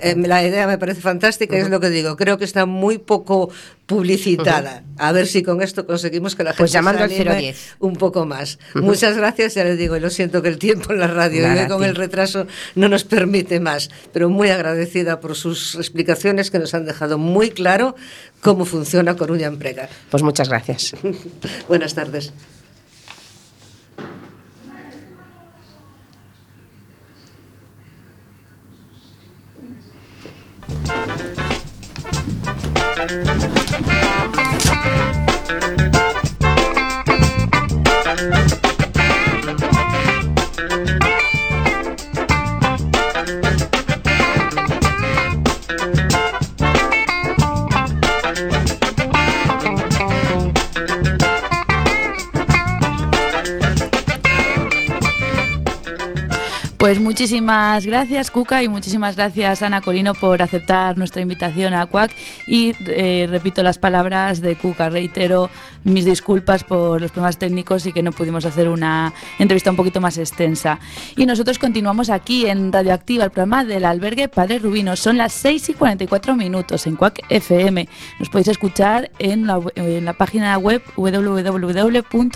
Eh, 0.00 0.14
la 0.16 0.44
idea 0.44 0.66
me 0.66 0.78
parece 0.78 1.00
fantástica, 1.00 1.56
es 1.56 1.68
lo 1.68 1.80
que 1.80 1.90
digo. 1.90 2.16
Creo 2.16 2.38
que 2.38 2.44
está 2.44 2.66
muy 2.66 2.98
poco 2.98 3.50
publicitada. 3.86 4.82
A 4.98 5.12
ver 5.12 5.26
si 5.26 5.42
con 5.42 5.62
esto 5.62 5.86
conseguimos 5.86 6.34
que 6.36 6.44
la 6.44 6.50
gente 6.50 6.62
Pues 6.62 6.72
llamando 6.72 6.98
se 6.98 7.04
al 7.22 7.28
anime 7.28 7.40
010. 7.52 7.76
un 7.80 7.94
poco 7.96 8.26
más. 8.26 8.58
Muchas 8.74 9.16
gracias, 9.16 9.54
ya 9.54 9.64
les 9.64 9.78
digo, 9.78 9.96
y 9.96 10.00
lo 10.00 10.10
siento 10.10 10.42
que 10.42 10.48
el 10.48 10.58
tiempo 10.58 10.92
en 10.92 11.00
la 11.00 11.06
radio 11.06 11.42
Nada, 11.42 11.56
y 11.56 11.58
hoy 11.62 11.68
con 11.68 11.84
el 11.84 11.94
retraso 11.96 12.37
no 12.74 12.88
nos 12.88 13.04
permite 13.04 13.60
más, 13.60 13.90
pero 14.12 14.28
muy 14.28 14.50
agradecida 14.50 15.20
por 15.20 15.34
sus 15.34 15.74
explicaciones 15.74 16.50
que 16.50 16.58
nos 16.58 16.74
han 16.74 16.84
dejado 16.84 17.18
muy 17.18 17.50
claro 17.50 17.96
cómo 18.40 18.64
funciona 18.64 19.16
Coruña 19.16 19.46
Emprega. 19.46 19.88
Pues 20.10 20.22
muchas 20.22 20.48
gracias. 20.48 20.94
Buenas 21.68 21.94
tardes. 21.94 22.32
Pues 56.88 57.00
muchísimas 57.00 57.84
gracias, 57.84 58.30
Cuca, 58.30 58.62
y 58.62 58.68
muchísimas 58.68 59.14
gracias, 59.14 59.60
Ana 59.60 59.82
Colino, 59.82 60.14
por 60.14 60.40
aceptar 60.40 60.96
nuestra 60.96 61.20
invitación 61.20 61.74
a 61.74 61.84
CUAC. 61.84 62.10
Y 62.46 62.72
eh, 62.86 63.26
repito 63.28 63.62
las 63.62 63.76
palabras 63.76 64.40
de 64.40 64.56
Cuca, 64.56 64.88
reitero 64.88 65.50
mis 65.84 66.06
disculpas 66.06 66.64
por 66.64 66.98
los 67.02 67.10
problemas 67.10 67.36
técnicos 67.36 67.84
y 67.84 67.92
que 67.92 68.02
no 68.02 68.10
pudimos 68.12 68.46
hacer 68.46 68.70
una 68.70 69.12
entrevista 69.38 69.68
un 69.70 69.76
poquito 69.76 70.00
más 70.00 70.16
extensa. 70.16 70.80
Y 71.14 71.26
nosotros 71.26 71.58
continuamos 71.58 72.08
aquí 72.08 72.46
en 72.46 72.72
Radioactiva, 72.72 73.24
el 73.24 73.32
programa 73.32 73.66
del 73.66 73.84
albergue 73.84 74.28
Padre 74.28 74.58
Rubino. 74.58 74.96
Son 74.96 75.18
las 75.18 75.34
6 75.34 75.68
y 75.68 75.74
44 75.74 76.36
minutos 76.36 76.86
en 76.86 76.96
CUAC 76.96 77.20
FM. 77.28 77.86
Nos 78.18 78.30
podéis 78.30 78.48
escuchar 78.48 79.10
en 79.18 79.46
la, 79.46 79.60
en 79.74 80.06
la 80.06 80.14
página 80.14 80.56
web 80.56 80.82
www.cuacfm.org. 80.96 82.32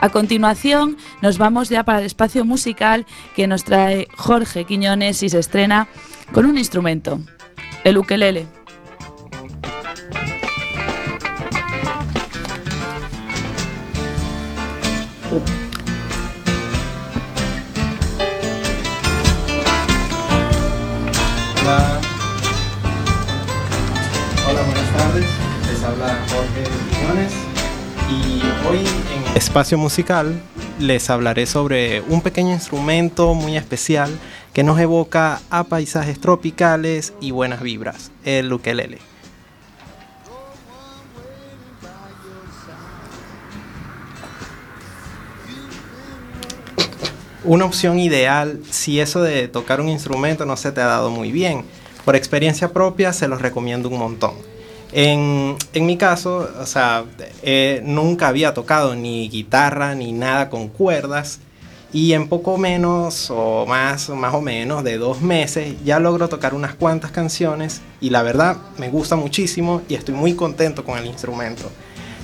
A 0.00 0.08
continuación, 0.08 0.96
nos 1.20 1.38
vamos 1.38 1.68
ya 1.68 1.82
para 1.82 1.98
el 1.98 2.06
espacio 2.06 2.43
musical 2.44 3.06
que 3.34 3.46
nos 3.46 3.64
trae 3.64 4.08
Jorge 4.16 4.64
Quiñones 4.64 5.22
y 5.22 5.28
se 5.28 5.38
estrena 5.38 5.88
con 6.32 6.46
un 6.46 6.58
instrumento, 6.58 7.20
el 7.84 7.98
ukelele. 7.98 8.46
Hola. 21.62 22.00
Hola, 24.48 24.62
buenas 24.62 24.92
tardes. 24.96 25.26
Les 25.66 25.82
habla 25.82 26.18
Jorge 26.28 26.64
Quiñones 26.90 27.32
y 28.10 28.42
hoy 28.68 28.78
en 28.78 29.36
Espacio 29.36 29.78
Musical 29.78 30.40
les 30.78 31.08
hablaré 31.10 31.46
sobre 31.46 32.02
un 32.02 32.20
pequeño 32.20 32.52
instrumento 32.52 33.34
muy 33.34 33.56
especial 33.56 34.10
que 34.52 34.62
nos 34.62 34.78
evoca 34.78 35.40
a 35.50 35.64
paisajes 35.64 36.20
tropicales 36.20 37.12
y 37.20 37.30
buenas 37.30 37.62
vibras, 37.62 38.10
el 38.24 38.52
ukelele. 38.52 38.98
Una 47.44 47.66
opción 47.66 47.98
ideal 47.98 48.60
si 48.70 49.00
eso 49.00 49.22
de 49.22 49.48
tocar 49.48 49.80
un 49.80 49.90
instrumento 49.90 50.46
no 50.46 50.56
se 50.56 50.72
te 50.72 50.80
ha 50.80 50.86
dado 50.86 51.10
muy 51.10 51.30
bien. 51.30 51.64
Por 52.04 52.16
experiencia 52.16 52.72
propia 52.72 53.12
se 53.12 53.28
los 53.28 53.42
recomiendo 53.42 53.90
un 53.90 53.98
montón. 53.98 54.53
En, 54.96 55.56
en 55.72 55.86
mi 55.86 55.96
caso, 55.96 56.48
o 56.60 56.66
sea, 56.66 57.04
eh, 57.42 57.82
nunca 57.84 58.28
había 58.28 58.54
tocado 58.54 58.94
ni 58.94 59.28
guitarra 59.28 59.96
ni 59.96 60.12
nada 60.12 60.48
con 60.48 60.68
cuerdas 60.68 61.40
y 61.92 62.12
en 62.12 62.28
poco 62.28 62.58
menos 62.58 63.28
o 63.28 63.66
más, 63.66 64.08
más 64.10 64.34
o 64.34 64.40
menos 64.40 64.84
de 64.84 64.96
dos 64.96 65.20
meses 65.20 65.74
ya 65.84 65.98
logro 65.98 66.28
tocar 66.28 66.54
unas 66.54 66.74
cuantas 66.74 67.10
canciones 67.10 67.82
y 68.00 68.10
la 68.10 68.22
verdad 68.22 68.56
me 68.78 68.88
gusta 68.88 69.16
muchísimo 69.16 69.82
y 69.88 69.96
estoy 69.96 70.14
muy 70.14 70.34
contento 70.34 70.84
con 70.84 70.96
el 70.96 71.06
instrumento. 71.06 71.64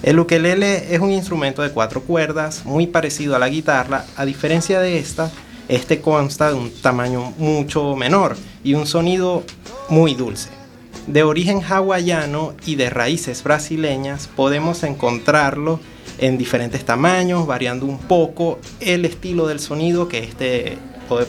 El 0.05 0.21
ukelele 0.21 0.95
es 0.95 1.01
un 1.01 1.11
instrumento 1.11 1.63
de 1.63 1.73
cuatro 1.73 2.03
cuerdas 2.03 2.65
muy 2.65 2.87
parecido 2.87 3.35
a 3.35 3.41
la 3.41 3.49
guitarra, 3.49 4.05
a 4.17 4.25
diferencia 4.25 4.79
de 4.79 4.97
esta, 4.99 5.29
este 5.69 6.01
consta 6.01 6.51
de 6.51 6.55
un 6.55 6.71
tamaño 6.71 7.33
mucho 7.37 7.97
menor 7.97 8.37
y 8.63 8.75
un 8.75 8.87
sonido 8.87 9.43
muy 9.89 10.15
dulce. 10.15 10.60
De 11.07 11.23
origen 11.23 11.63
hawaiano 11.63 12.55
y 12.67 12.77
de 12.77 12.91
raíces 12.91 13.43
brasileñas 13.43 14.29
podemos 14.37 14.83
encontrarlo 14.85 15.81
en 16.19 16.37
diferentes 16.39 16.85
tamaños, 16.85 17.47
variando 17.47 17.87
un 17.87 17.99
poco 17.99 18.59
el 18.81 19.05
estilo 19.05 19.47
del 19.47 19.59
sonido 19.59 20.09
que 20.09 20.19
este 20.19 20.79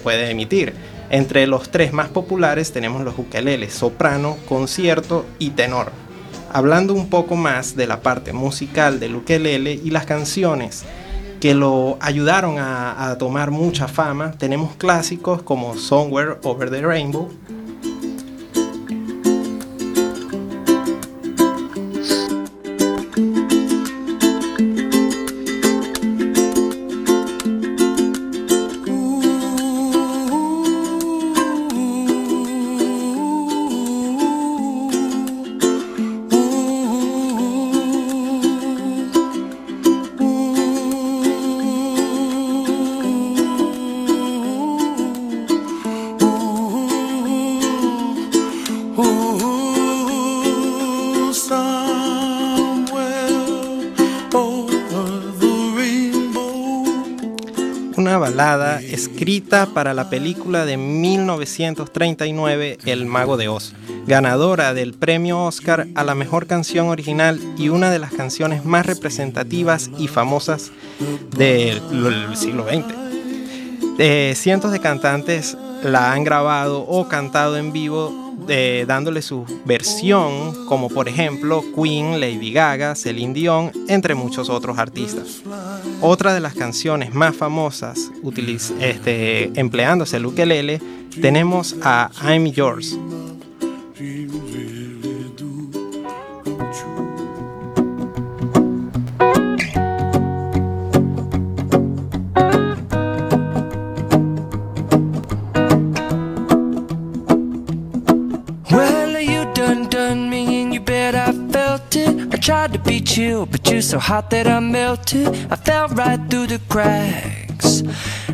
puede 0.04 0.30
emitir. 0.30 0.74
Entre 1.10 1.48
los 1.48 1.70
tres 1.70 1.94
más 1.94 2.10
populares 2.10 2.72
tenemos 2.72 3.04
los 3.04 3.18
ukeleles, 3.18 3.74
soprano, 3.74 4.38
concierto 4.48 5.26
y 5.40 5.52
tenor. 5.52 5.92
Hablando 6.54 6.94
un 6.94 7.10
poco 7.10 7.36
más 7.36 7.76
de 7.76 7.88
la 7.88 8.02
parte 8.02 8.34
musical 8.34 9.00
del 9.00 9.16
ukelele 9.16 9.74
y 9.74 9.90
las 9.90 10.06
canciones 10.06 10.84
que 11.40 11.56
lo 11.56 11.98
ayudaron 12.02 12.60
a, 12.60 13.10
a 13.10 13.18
tomar 13.18 13.50
mucha 13.50 13.88
fama, 13.88 14.32
tenemos 14.34 14.76
clásicos 14.76 15.42
como 15.42 15.76
Somewhere 15.76 16.36
Over 16.44 16.70
the 16.70 16.82
Rainbow, 16.82 17.30
para 59.52 59.94
la 59.94 60.10
película 60.10 60.66
de 60.66 60.78
1939 60.78 62.78
El 62.86 63.06
Mago 63.06 63.36
de 63.36 63.50
Oz, 63.50 63.74
ganadora 64.08 64.74
del 64.74 64.94
premio 64.94 65.44
Oscar 65.44 65.88
a 65.94 66.06
la 66.06 66.16
mejor 66.16 66.48
canción 66.48 66.88
original 66.88 67.38
y 67.58 67.68
una 67.68 67.92
de 67.92 68.00
las 68.00 68.14
canciones 68.14 68.64
más 68.64 68.86
representativas 68.86 69.92
y 69.98 70.08
famosas 70.08 70.72
del 71.36 71.82
del 71.90 72.38
siglo 72.38 72.64
XX. 72.64 72.86
Eh, 74.00 74.34
cientos 74.38 74.72
de 74.72 74.80
cantantes 74.80 75.58
la 75.84 76.14
han 76.14 76.24
grabado 76.24 76.86
o 76.88 77.10
cantado 77.10 77.58
en 77.58 77.74
vivo 77.74 78.21
dándole 78.88 79.22
su 79.22 79.46
versión, 79.66 80.66
como 80.66 80.90
por 80.90 81.08
ejemplo 81.08 81.64
Queen, 81.76 82.20
Lady 82.20 82.52
Gaga, 82.52 82.96
Celine 82.96 83.34
Dion, 83.34 83.72
entre 83.88 84.16
muchos 84.16 84.50
otros 84.50 84.78
artistas. 84.78 85.42
Otra 86.02 86.34
de 86.34 86.40
las 86.40 86.54
canciones 86.54 87.14
más 87.14 87.36
famosas 87.36 88.12
utiliz- 88.24 88.74
este, 88.80 89.52
empleándose 89.60 90.18
el 90.18 90.26
ukelele 90.26 90.82
tenemos 91.22 91.76
a 91.84 92.10
I'm 92.24 92.46
Yours. 92.52 92.98
Tried 112.42 112.74
to 112.74 112.80
be 112.80 113.00
chill, 113.00 113.46
but 113.46 113.70
you're 113.70 113.82
so 113.82 114.00
hot 114.00 114.32
that 114.32 114.48
I 114.48 114.60
melted. 114.60 115.28
I 115.52 115.56
fell 115.56 115.88
right 115.90 116.20
through 116.30 116.48
the 116.48 116.60
cracks. 116.68 117.84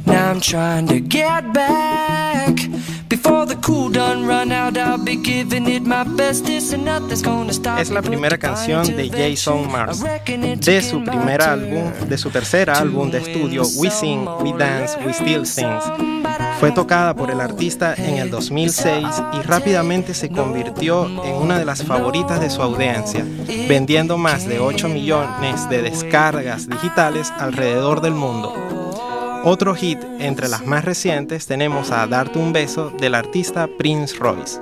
Now 0.06 0.32
I'm 0.32 0.40
trying 0.40 0.88
to 0.88 1.00
get 1.02 1.54
back. 1.54 2.56
Before 3.10 3.46
the 3.46 3.56
cool 3.58 3.90
done 3.90 4.26
run 4.26 4.52
out, 4.52 4.78
I'll 4.78 4.98
be 4.98 5.18
giving 5.18 5.68
it 5.68 5.84
my 5.84 6.04
bestest, 6.04 6.74
and 6.74 6.86
nothing's 6.86 7.22
gonna 7.22 7.54
stop 7.54 7.80
Es 7.80 7.90
la 7.90 8.02
primera 8.02 8.38
canción 8.38 8.86
de 8.86 9.10
Jason 9.10 9.70
Mars, 9.72 10.02
de 10.02 10.82
su 10.82 11.04
primer 11.04 11.42
álbum, 11.42 11.92
de 12.08 12.18
su 12.18 12.30
tercer 12.30 12.70
álbum 12.70 13.12
de 13.12 13.20
estudio 13.20 13.64
We 13.78 13.90
Sing, 13.90 14.26
We 14.42 14.54
Dance, 14.58 14.98
We 15.06 15.14
Still 15.14 15.46
Sing. 15.46 15.68
Fue 16.60 16.72
tocada 16.72 17.14
por 17.14 17.30
el 17.30 17.40
artista 17.40 17.94
en 17.94 18.18
el 18.18 18.32
2006 18.32 19.06
y 19.34 19.42
rápidamente 19.44 20.16
se 20.16 20.30
convirtió 20.30 21.06
en 21.24 21.36
una 21.36 21.60
de 21.60 21.66
las 21.66 21.84
favoritas 21.84 22.40
de 22.40 22.50
su 22.50 22.64
audiencia, 22.64 23.24
vendiendo 23.70 24.18
más 24.18 24.48
de 24.48 24.60
8 24.60 24.90
millones 24.90 25.70
de 25.70 25.84
descargas 25.84 26.68
digitales 26.68 27.32
alrededor 27.38 28.02
del 28.02 28.14
mundo. 28.14 28.54
Otro 29.44 29.76
hit 29.76 30.00
entre 30.20 30.50
las 30.50 30.66
más 30.66 30.84
recientes 30.84 31.46
tenemos 31.46 31.92
a 31.92 32.08
Darte 32.08 32.40
un 32.40 32.54
beso 32.54 32.90
del 32.90 33.14
artista 33.14 33.70
Prince 33.78 34.18
Royce. 34.18 34.60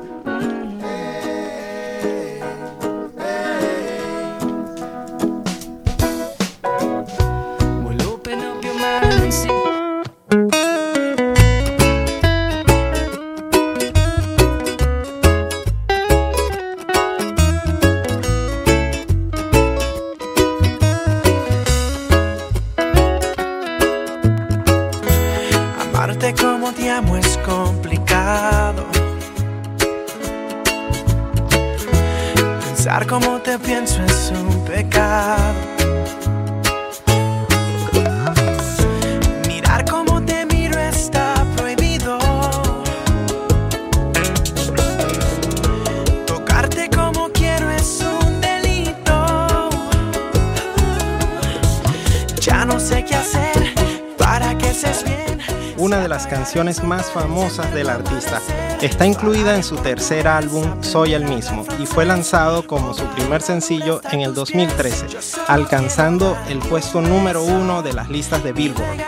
Famosas 57.15 57.73
del 57.73 57.89
artista. 57.89 58.41
Está 58.81 59.05
incluida 59.05 59.55
en 59.55 59.63
su 59.63 59.77
tercer 59.77 60.27
álbum 60.27 60.83
Soy 60.83 61.13
el 61.13 61.23
mismo 61.23 61.65
y 61.79 61.85
fue 61.85 62.05
lanzado 62.05 62.67
como 62.67 62.93
su 62.93 63.05
primer 63.05 63.41
sencillo 63.41 64.01
en 64.11 64.19
el 64.19 64.33
2013, 64.33 65.07
alcanzando 65.47 66.37
el 66.49 66.59
puesto 66.59 66.99
número 66.99 67.41
uno 67.41 67.81
de 67.81 67.93
las 67.93 68.09
listas 68.09 68.43
de 68.43 68.51
Billboard. 68.51 68.99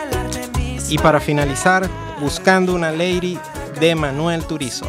Y 0.88 0.96
para 0.96 1.20
finalizar, 1.20 1.86
Buscando 2.18 2.74
una 2.74 2.90
Lady 2.90 3.38
de 3.78 3.94
Manuel 3.94 4.44
Turizo. 4.44 4.86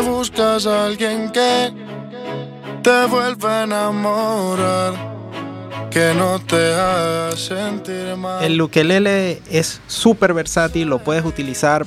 Buscas 0.00 0.66
a 0.66 0.86
alguien 0.86 1.30
que 1.32 1.72
te 2.82 3.06
vuelva 3.06 3.60
a 3.60 3.64
enamorar, 3.64 4.94
que 5.90 6.12
no 6.14 6.38
te 6.40 6.72
haga 6.74 7.36
sentir 7.36 8.16
mal. 8.16 8.44
El 8.44 8.60
ukelele 8.60 9.42
es 9.50 9.80
súper 9.86 10.34
versátil, 10.34 10.88
lo 10.88 11.02
puedes 11.02 11.24
utilizar 11.24 11.86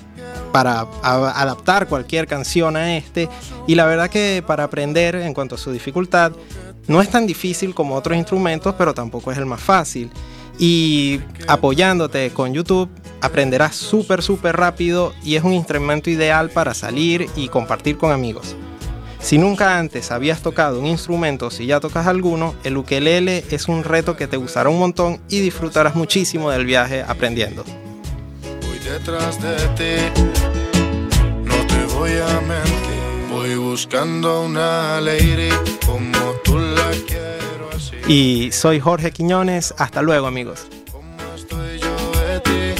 para 0.52 0.82
adaptar 1.04 1.88
cualquier 1.88 2.28
canción 2.28 2.76
a 2.76 2.98
este 2.98 3.30
y 3.68 3.76
la 3.76 3.86
verdad 3.86 4.10
que 4.10 4.44
para 4.46 4.64
aprender 4.64 5.16
en 5.16 5.34
cuanto 5.34 5.56
a 5.56 5.58
su 5.58 5.72
dificultad 5.72 6.32
no 6.88 7.02
es 7.02 7.10
tan 7.10 7.28
difícil 7.28 7.76
como 7.76 7.96
otros 7.96 8.18
instrumentos, 8.18 8.74
pero 8.78 8.94
tampoco 8.94 9.32
es 9.32 9.38
el 9.38 9.46
más 9.46 9.62
fácil. 9.62 10.10
Y 10.60 11.22
apoyándote 11.48 12.32
con 12.32 12.54
YouTube 12.54 12.90
aprenderás 13.22 13.76
súper 13.76 14.22
súper 14.22 14.58
rápido 14.58 15.14
y 15.24 15.36
es 15.36 15.44
un 15.44 15.54
instrumento 15.54 16.10
ideal 16.10 16.50
para 16.50 16.74
salir 16.74 17.28
y 17.36 17.48
compartir 17.48 17.98
con 17.98 18.12
amigos. 18.12 18.56
Si 19.22 19.38
nunca 19.38 19.78
antes 19.78 20.12
habías 20.12 20.42
tocado 20.42 20.80
un 20.80 20.86
instrumento 20.86 21.48
o 21.48 21.52
si 21.52 21.66
ya 21.66 21.80
tocas 21.80 22.08
alguno, 22.08 22.56
el 22.64 22.78
ukelele 22.78 23.44
es 23.52 23.68
un 23.68 23.84
reto 23.84 24.16
que 24.16 24.28
te 24.28 24.38
gustará 24.38 24.70
un 24.70 24.80
montón 24.80 25.20
y 25.30 25.40
disfrutarás 25.42 25.96
muchísimo 25.96 26.52
del 26.52 26.66
viaje 26.66 27.04
aprendiendo. 27.06 27.64
Voy 28.62 28.80
detrás 28.80 29.42
de 29.42 29.56
ti, 29.76 30.22
no 31.44 31.56
te 31.68 31.94
voy 31.96 32.12
a 32.12 32.42
mentir. 32.42 32.89
Voy 33.42 33.56
buscando 33.56 34.44
una 34.44 35.00
lady 35.00 35.48
como 35.86 36.34
tú 36.44 36.58
la 36.58 36.92
quiero 37.08 37.70
así. 37.74 37.96
Y 38.06 38.52
soy 38.52 38.82
Jorge 38.82 39.12
Quiñones, 39.12 39.74
hasta 39.78 40.02
luego 40.02 40.28
amigos. 40.28 40.68
Estoy 41.34 41.80
yo 41.80 41.96
de 42.20 42.42
ti, 42.42 42.74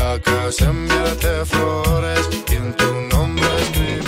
acá 0.00 0.50
se 0.50 0.64
enviarte 0.64 1.44
flores 1.44 2.28
y 2.50 2.54
en 2.56 2.76
tu 2.76 2.92
nombre 3.08 3.46
escribí. 3.62 4.02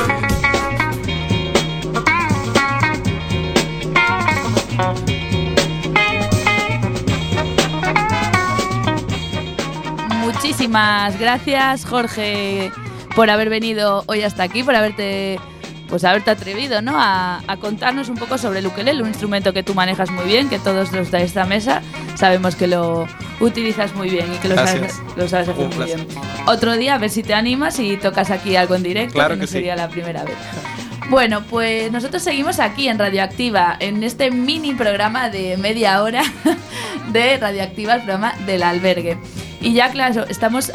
Muchísimas 10.24 11.16
gracias, 11.20 11.84
Jorge, 11.84 12.72
por 13.14 13.30
haber 13.30 13.50
venido 13.50 14.02
hoy 14.06 14.22
hasta 14.22 14.42
aquí, 14.42 14.64
por 14.64 14.74
haberte 14.74 15.38
pues 15.88 16.04
haberte 16.04 16.30
atrevido 16.30 16.82
¿no? 16.82 16.92
a, 17.00 17.40
a 17.46 17.56
contarnos 17.58 18.08
un 18.08 18.16
poco 18.16 18.38
sobre 18.38 18.58
el 18.60 18.66
ukelele, 18.66 19.02
un 19.02 19.08
instrumento 19.08 19.52
que 19.52 19.62
tú 19.62 19.74
manejas 19.74 20.10
muy 20.10 20.24
bien, 20.24 20.48
que 20.48 20.58
todos 20.58 20.92
los 20.92 21.10
de 21.10 21.22
esta 21.22 21.44
mesa 21.44 21.82
sabemos 22.16 22.56
que 22.56 22.66
lo 22.66 23.06
utilizas 23.40 23.94
muy 23.94 24.08
bien 24.10 24.26
y 24.34 24.38
que 24.38 24.48
lo 24.48 24.54
sabes, 24.56 25.00
lo 25.16 25.28
sabes 25.28 25.48
hacer 25.48 25.62
Un 25.64 25.68
muy 25.68 25.76
placer. 25.76 26.06
bien. 26.06 26.18
Otro 26.46 26.76
día 26.76 26.94
a 26.94 26.98
ver 26.98 27.10
si 27.10 27.22
te 27.22 27.34
animas 27.34 27.78
y 27.78 27.96
tocas 27.96 28.30
aquí 28.30 28.56
algo 28.56 28.74
en 28.74 28.82
directo, 28.82 29.14
Claro 29.14 29.34
que 29.34 29.36
no 29.36 29.40
que 29.42 29.46
sí. 29.46 29.52
sería 29.54 29.76
la 29.76 29.88
primera 29.88 30.24
vez. 30.24 30.34
Bueno, 31.08 31.42
pues 31.48 31.92
nosotros 31.92 32.20
seguimos 32.22 32.58
aquí 32.58 32.88
en 32.88 32.98
Radioactiva, 32.98 33.76
en 33.78 34.02
este 34.02 34.32
mini 34.32 34.74
programa 34.74 35.30
de 35.30 35.56
media 35.56 36.02
hora 36.02 36.22
de 37.12 37.36
Radioactiva, 37.36 37.94
el 37.94 38.00
programa 38.00 38.34
del 38.44 38.64
albergue. 38.64 39.16
Y 39.60 39.72
ya, 39.72 39.90
claro, 39.90 40.24
estamos 40.28 40.72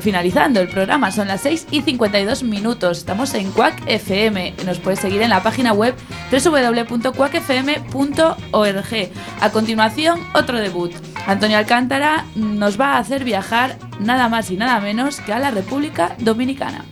finalizando 0.00 0.60
el 0.60 0.68
programa, 0.68 1.10
son 1.10 1.28
las 1.28 1.42
6 1.42 1.66
y 1.70 1.82
52 1.82 2.42
minutos. 2.44 2.98
Estamos 2.98 3.34
en 3.34 3.50
Quack 3.52 3.82
FM. 3.86 4.54
Nos 4.64 4.78
puedes 4.78 5.00
seguir 5.00 5.20
en 5.22 5.30
la 5.30 5.42
página 5.42 5.72
web 5.72 5.94
www.quackfm.org. 6.30 9.10
A 9.40 9.50
continuación, 9.50 10.20
otro 10.34 10.58
debut. 10.58 10.92
Antonio 11.26 11.58
Alcántara 11.58 12.26
nos 12.34 12.80
va 12.80 12.94
a 12.94 12.98
hacer 12.98 13.24
viajar 13.24 13.78
nada 14.00 14.28
más 14.28 14.50
y 14.50 14.56
nada 14.56 14.80
menos 14.80 15.20
que 15.20 15.32
a 15.32 15.38
la 15.38 15.50
República 15.50 16.16
Dominicana. 16.18 16.84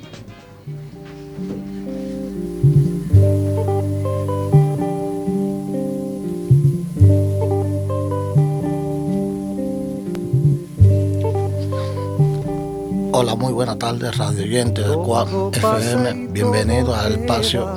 Hola, 13.12 13.34
muy 13.34 13.52
buenas 13.52 13.78
tardes, 13.78 14.16
radio 14.16 14.42
oyente 14.42 14.82
de 14.82 14.94
Cuac 14.96 15.28
FM. 15.52 16.28
Bienvenido 16.32 16.94
al 16.94 17.12
espacio 17.12 17.68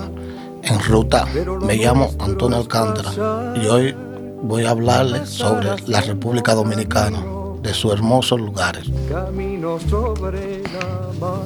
en 0.64 0.80
ruta. 0.84 1.26
Me 1.62 1.76
llamo 1.76 2.10
Antonio 2.20 2.58
Alcántara 2.58 3.54
y 3.62 3.66
hoy 3.68 3.96
voy 4.42 4.66
a 4.66 4.72
hablarles 4.72 5.30
sobre 5.30 5.70
la 5.88 6.02
República 6.02 6.54
Dominicana, 6.54 7.24
de 7.62 7.74
sus 7.74 7.92
hermosos 7.94 8.40
lugares. 8.40 8.86
Camino 9.10 9.78
sobre 9.90 10.62
la 10.64 11.10
mar. 11.20 11.40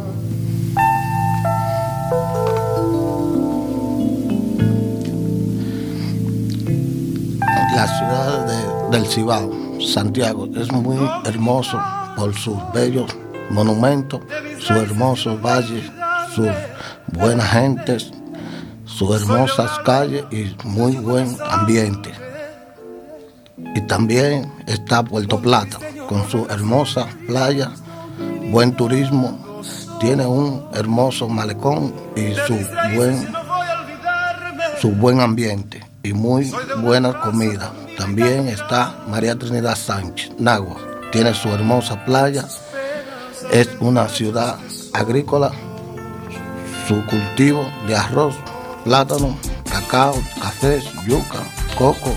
La 7.76 7.88
ciudad 7.88 8.46
de- 8.48 8.98
del 8.98 9.06
Cibao, 9.08 9.52
Santiago, 9.80 10.48
es 10.56 10.72
muy 10.72 10.98
hermoso 11.26 11.80
por 12.16 12.34
sus 12.34 12.58
bellos 12.74 13.16
monumentos, 13.50 14.22
sus 14.60 14.78
hermosos 14.78 15.42
valles, 15.42 15.92
sus 16.34 16.50
buenas 17.08 17.50
gentes, 17.52 18.12
sus 18.86 19.22
hermosas 19.22 19.72
calles 19.86 20.26
y 20.32 20.56
muy 20.64 20.94
buen 20.98 21.36
ambiente. 21.50 22.12
Y 23.76 23.82
también 23.82 24.52
está 24.66 25.04
Puerto 25.04 25.40
Plata, 25.40 25.78
con 26.08 26.28
su 26.30 26.46
hermosa 26.50 27.08
playa, 27.28 27.72
buen 28.52 28.74
turismo, 28.74 29.64
tiene 30.00 30.26
un 30.26 30.68
hermoso 30.74 31.28
malecón 31.28 31.94
y 32.16 32.34
su 32.36 32.56
buen, 32.96 33.28
su 34.80 34.92
buen 34.92 35.22
ambiente 35.22 35.84
y 36.04 36.14
muy 36.14 36.52
buena 36.82 37.20
comida. 37.20 37.72
También 37.98 38.48
está 38.48 38.96
María 39.08 39.36
Trinidad 39.38 39.76
Sánchez, 39.76 40.32
Nagua, 40.38 40.78
tiene 41.12 41.34
su 41.34 41.50
hermosa 41.50 42.06
playa, 42.06 42.46
es 43.52 43.70
una 43.80 44.10
ciudad 44.10 44.58
agrícola, 44.94 45.52
su 46.88 47.06
cultivo 47.06 47.66
de 47.88 47.96
arroz, 47.96 48.36
plátano, 48.84 49.38
cacao, 49.70 50.16
café, 50.42 50.82
yuca, 51.08 51.44
coco 51.78 52.12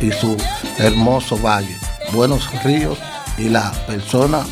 y 0.00 0.10
su 0.12 0.36
hermoso 0.78 1.38
valle, 1.38 1.76
buenos 2.12 2.48
ríos 2.62 2.98
y 3.38 3.48
las 3.48 3.76
personas 3.80 4.46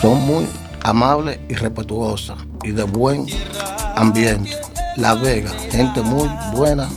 son 0.00 0.20
muy 0.22 0.46
amables 0.82 1.38
y 1.48 1.54
respetuosas 1.54 2.38
y 2.62 2.70
de 2.70 2.84
buen 2.84 3.26
ambiente. 3.96 4.56
La 4.96 5.14
Vega, 5.14 5.50
gente 5.70 6.00
muy 6.02 6.28
buena, 6.52 6.88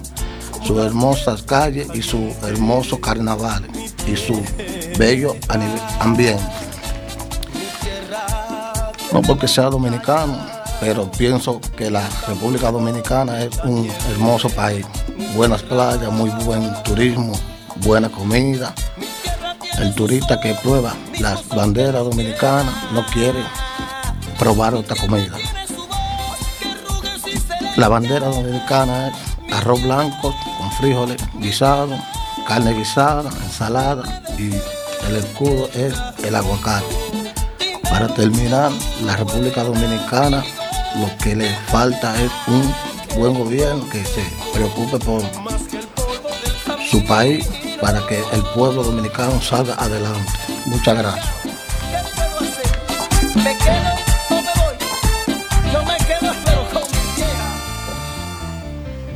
sus 0.64 0.80
hermosas 0.80 1.44
calles 1.44 1.88
y 1.94 2.02
su 2.02 2.34
hermoso 2.44 3.00
carnaval 3.00 3.64
y 4.08 4.16
su 4.16 4.42
bello 4.98 5.36
ambiente. 6.00 6.61
No 9.12 9.22
porque 9.22 9.48
sea 9.48 9.66
dominicano, 9.66 10.38
pero 10.80 11.12
pienso 11.12 11.60
que 11.78 11.92
la 11.92 12.08
República 12.28 12.72
Dominicana 12.72 13.44
es 13.44 13.58
un 13.64 13.90
hermoso 14.10 14.50
país. 14.50 14.86
Buenas 15.36 15.62
playas, 15.64 16.12
muy 16.12 16.30
buen 16.46 16.74
turismo, 16.84 17.34
buena 17.78 18.10
comida. 18.10 18.74
El 19.80 19.94
turista 19.96 20.40
que 20.40 20.54
prueba 20.56 20.94
las 21.20 21.48
banderas 21.50 22.04
dominicanas 22.04 22.74
no 22.94 23.06
quiere 23.08 23.44
probar 24.40 24.76
otra 24.76 24.96
comida. 24.96 25.38
La 27.76 27.90
bandera 27.90 28.28
dominicana 28.28 29.10
es 29.10 29.54
arroz 29.54 29.84
blanco 29.84 30.34
con 30.58 30.72
frijoles 30.74 31.22
guisados, 31.36 32.00
carne 32.48 32.74
guisada, 32.74 33.30
ensalada 33.44 34.24
y 34.38 34.52
el 35.08 35.16
escudo 35.18 35.70
es 35.74 35.94
el 36.24 36.36
aguacate. 36.36 37.01
Para 37.92 38.08
terminar, 38.08 38.72
la 39.06 39.18
República 39.18 39.64
Dominicana 39.64 40.44
lo 40.96 41.18
que 41.18 41.36
le 41.36 41.50
falta 41.68 42.20
es 42.22 42.32
un 42.48 42.74
buen 43.18 43.34
gobierno 43.34 43.88
que 43.90 44.04
se 44.06 44.24
preocupe 44.54 44.98
por 45.00 45.22
su 46.90 47.04
país 47.06 47.48
para 47.82 48.00
que 48.08 48.18
el 48.34 48.42
pueblo 48.56 48.84
dominicano 48.84 49.42
salga 49.42 49.76
adelante. 49.76 50.32
Muchas 50.68 50.98
gracias. 50.98 51.42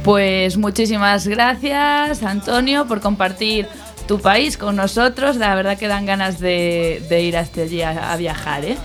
Pues 0.03 0.57
muchísimas 0.57 1.25
gracias, 1.27 2.21
Antonio, 2.21 2.85
por 2.85 3.01
compartir 3.01 3.67
tu 4.07 4.19
país 4.19 4.57
con 4.57 4.75
nosotros. 4.75 5.35
La 5.37 5.55
verdad 5.55 5.77
que 5.77 5.87
dan 5.87 6.05
ganas 6.05 6.39
de, 6.39 7.21
ir 7.21 7.37
hasta 7.37 7.61
allí 7.61 7.81
a, 7.81 8.13
a 8.13 8.17
viajar, 8.17 8.65
¿eh? 8.65 8.77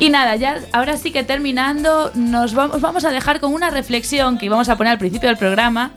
Y 0.00 0.08
nada, 0.08 0.34
ya 0.36 0.58
ahora 0.72 0.96
sí 0.96 1.12
que 1.12 1.24
terminando, 1.24 2.10
nos 2.14 2.54
vamos, 2.54 2.80
vamos 2.80 3.04
a 3.04 3.10
dejar 3.10 3.38
con 3.38 3.52
una 3.52 3.68
reflexión 3.68 4.38
que 4.38 4.46
íbamos 4.46 4.70
a 4.70 4.76
poner 4.76 4.92
al 4.92 4.98
principio 4.98 5.28
del 5.28 5.36
programa. 5.36 5.90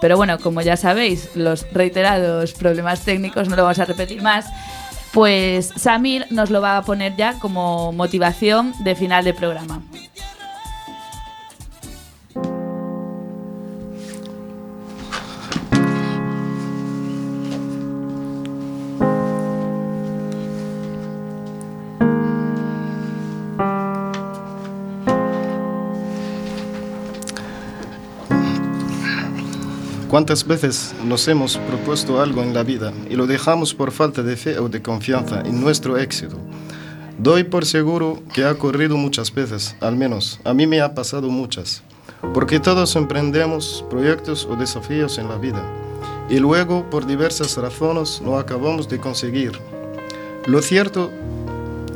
Pero 0.00 0.16
bueno, 0.16 0.38
como 0.38 0.62
ya 0.62 0.78
sabéis, 0.78 1.28
los 1.34 1.70
reiterados 1.70 2.54
problemas 2.54 3.02
técnicos 3.02 3.48
no 3.48 3.56
lo 3.56 3.64
vamos 3.64 3.78
a 3.78 3.84
repetir 3.84 4.22
más. 4.22 4.46
Pues 5.12 5.72
Samir 5.76 6.26
nos 6.30 6.48
lo 6.48 6.62
va 6.62 6.78
a 6.78 6.82
poner 6.82 7.16
ya 7.16 7.38
como 7.38 7.92
motivación 7.92 8.72
de 8.82 8.94
final 8.94 9.24
de 9.24 9.34
programa. 9.34 9.82
¿Cuántas 30.20 30.46
veces 30.46 30.94
nos 31.06 31.26
hemos 31.28 31.56
propuesto 31.56 32.20
algo 32.20 32.42
en 32.42 32.52
la 32.52 32.62
vida 32.62 32.92
y 33.08 33.14
lo 33.14 33.26
dejamos 33.26 33.72
por 33.72 33.90
falta 33.90 34.22
de 34.22 34.36
fe 34.36 34.58
o 34.58 34.68
de 34.68 34.82
confianza 34.82 35.40
en 35.40 35.62
nuestro 35.62 35.96
éxito? 35.96 36.36
Doy 37.16 37.44
por 37.44 37.64
seguro 37.64 38.22
que 38.34 38.44
ha 38.44 38.52
ocurrido 38.52 38.98
muchas 38.98 39.32
veces, 39.32 39.74
al 39.80 39.96
menos 39.96 40.38
a 40.44 40.52
mí 40.52 40.66
me 40.66 40.82
ha 40.82 40.94
pasado 40.94 41.30
muchas, 41.30 41.82
porque 42.34 42.60
todos 42.60 42.96
emprendemos 42.96 43.82
proyectos 43.88 44.44
o 44.44 44.56
desafíos 44.56 45.16
en 45.16 45.26
la 45.26 45.38
vida 45.38 45.64
y 46.28 46.38
luego 46.38 46.90
por 46.90 47.06
diversas 47.06 47.56
razones 47.56 48.20
no 48.22 48.38
acabamos 48.38 48.90
de 48.90 48.98
conseguir. 48.98 49.52
Lo 50.44 50.60
cierto 50.60 51.10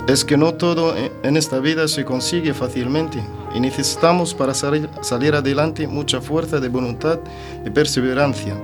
es 0.09 0.25
que 0.25 0.39
no 0.39 0.55
todo 0.55 0.95
en 0.97 1.37
esta 1.37 1.59
vida 1.59 1.89
se 1.89 2.07
consigue 2.07 2.55
fácilmente 2.55 3.23
y 3.55 3.61
necesitamos 3.61 4.35
para 4.35 4.53
salir, 4.53 4.89
adelante 5.35 5.87
mucha 5.87 6.21
fuerza 6.21 6.61
de 6.61 6.69
voluntad 6.69 7.19
y 7.65 7.71
perseverancia. 7.71 8.55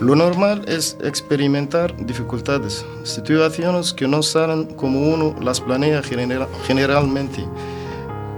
Lo 0.00 0.14
normal 0.16 0.64
es 0.66 0.96
experimentar 1.02 1.94
dificultades, 2.06 2.84
situaciones 3.04 3.92
que 3.92 4.08
no 4.08 4.22
salen 4.22 4.64
como 4.74 5.00
uno 5.12 5.34
las 5.40 5.60
planea 5.60 6.02
genera- 6.02 6.48
generalmente. 6.66 7.44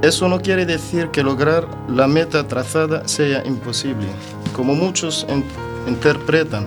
Eso 0.02 0.28
no 0.28 0.40
quiere 0.40 0.66
decir 0.66 1.08
que 1.08 1.22
lograr 1.22 1.66
la 1.88 2.06
meta 2.06 2.46
trazada 2.46 3.06
sea 3.08 3.44
imposible, 3.46 4.06
como 4.54 4.74
muchos 4.74 5.26
interpretan, 5.88 6.66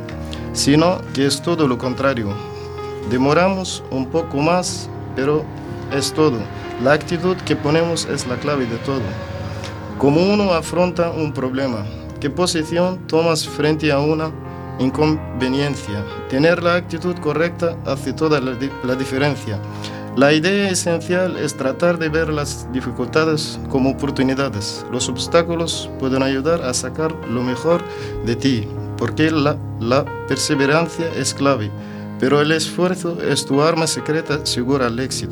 sino 0.54 1.00
que 1.14 1.28
es 1.28 1.42
todo 1.42 1.68
lo 1.68 1.78
contrario. 1.78 2.34
Demoramos 3.12 3.84
un 3.92 4.08
poco 4.08 4.38
más, 4.38 4.90
pero 5.16 5.44
es 5.96 6.12
todo. 6.12 6.38
La 6.84 6.94
actitud 6.94 7.36
que 7.46 7.58
ponemos 7.58 8.06
es 8.06 8.26
la 8.26 8.38
clave 8.38 8.66
de 8.66 8.78
todo. 8.78 9.02
Como 9.98 10.22
uno 10.22 10.54
afronta 10.54 11.12
un 11.12 11.34
problema, 11.34 11.86
qué 12.22 12.30
posición 12.30 13.06
tomas 13.06 13.46
frente 13.46 13.92
a 13.92 14.00
una 14.00 14.32
inconveniencia. 14.80 16.06
Tener 16.30 16.64
la 16.64 16.76
actitud 16.76 17.16
correcta 17.18 17.76
hace 17.86 18.14
toda 18.14 18.40
la 18.40 18.96
diferencia. 18.96 19.60
La 20.16 20.32
idea 20.32 20.70
esencial 20.70 21.36
es 21.36 21.58
tratar 21.58 22.00
de 22.00 22.08
ver 22.08 22.30
las 22.30 22.72
dificultades 22.72 23.60
como 23.70 23.90
oportunidades. 23.90 24.86
Los 24.90 25.10
obstáculos 25.10 25.90
pueden 26.00 26.24
ayudar 26.24 26.62
a 26.62 26.74
sacar 26.74 27.14
lo 27.28 27.44
mejor 27.44 27.84
de 28.26 28.38
ti, 28.38 28.68
porque 28.98 29.32
la, 29.32 29.58
la 29.82 30.06
perseverancia 30.30 31.12
es 31.14 31.34
clave, 31.34 31.72
pero 32.22 32.40
el 32.40 32.54
esfuerzo 32.54 33.18
es 33.22 33.46
tu 33.46 33.62
arma 33.62 33.86
secreta 33.86 34.46
segura 34.46 34.88
al 34.88 35.00
éxito. 35.00 35.28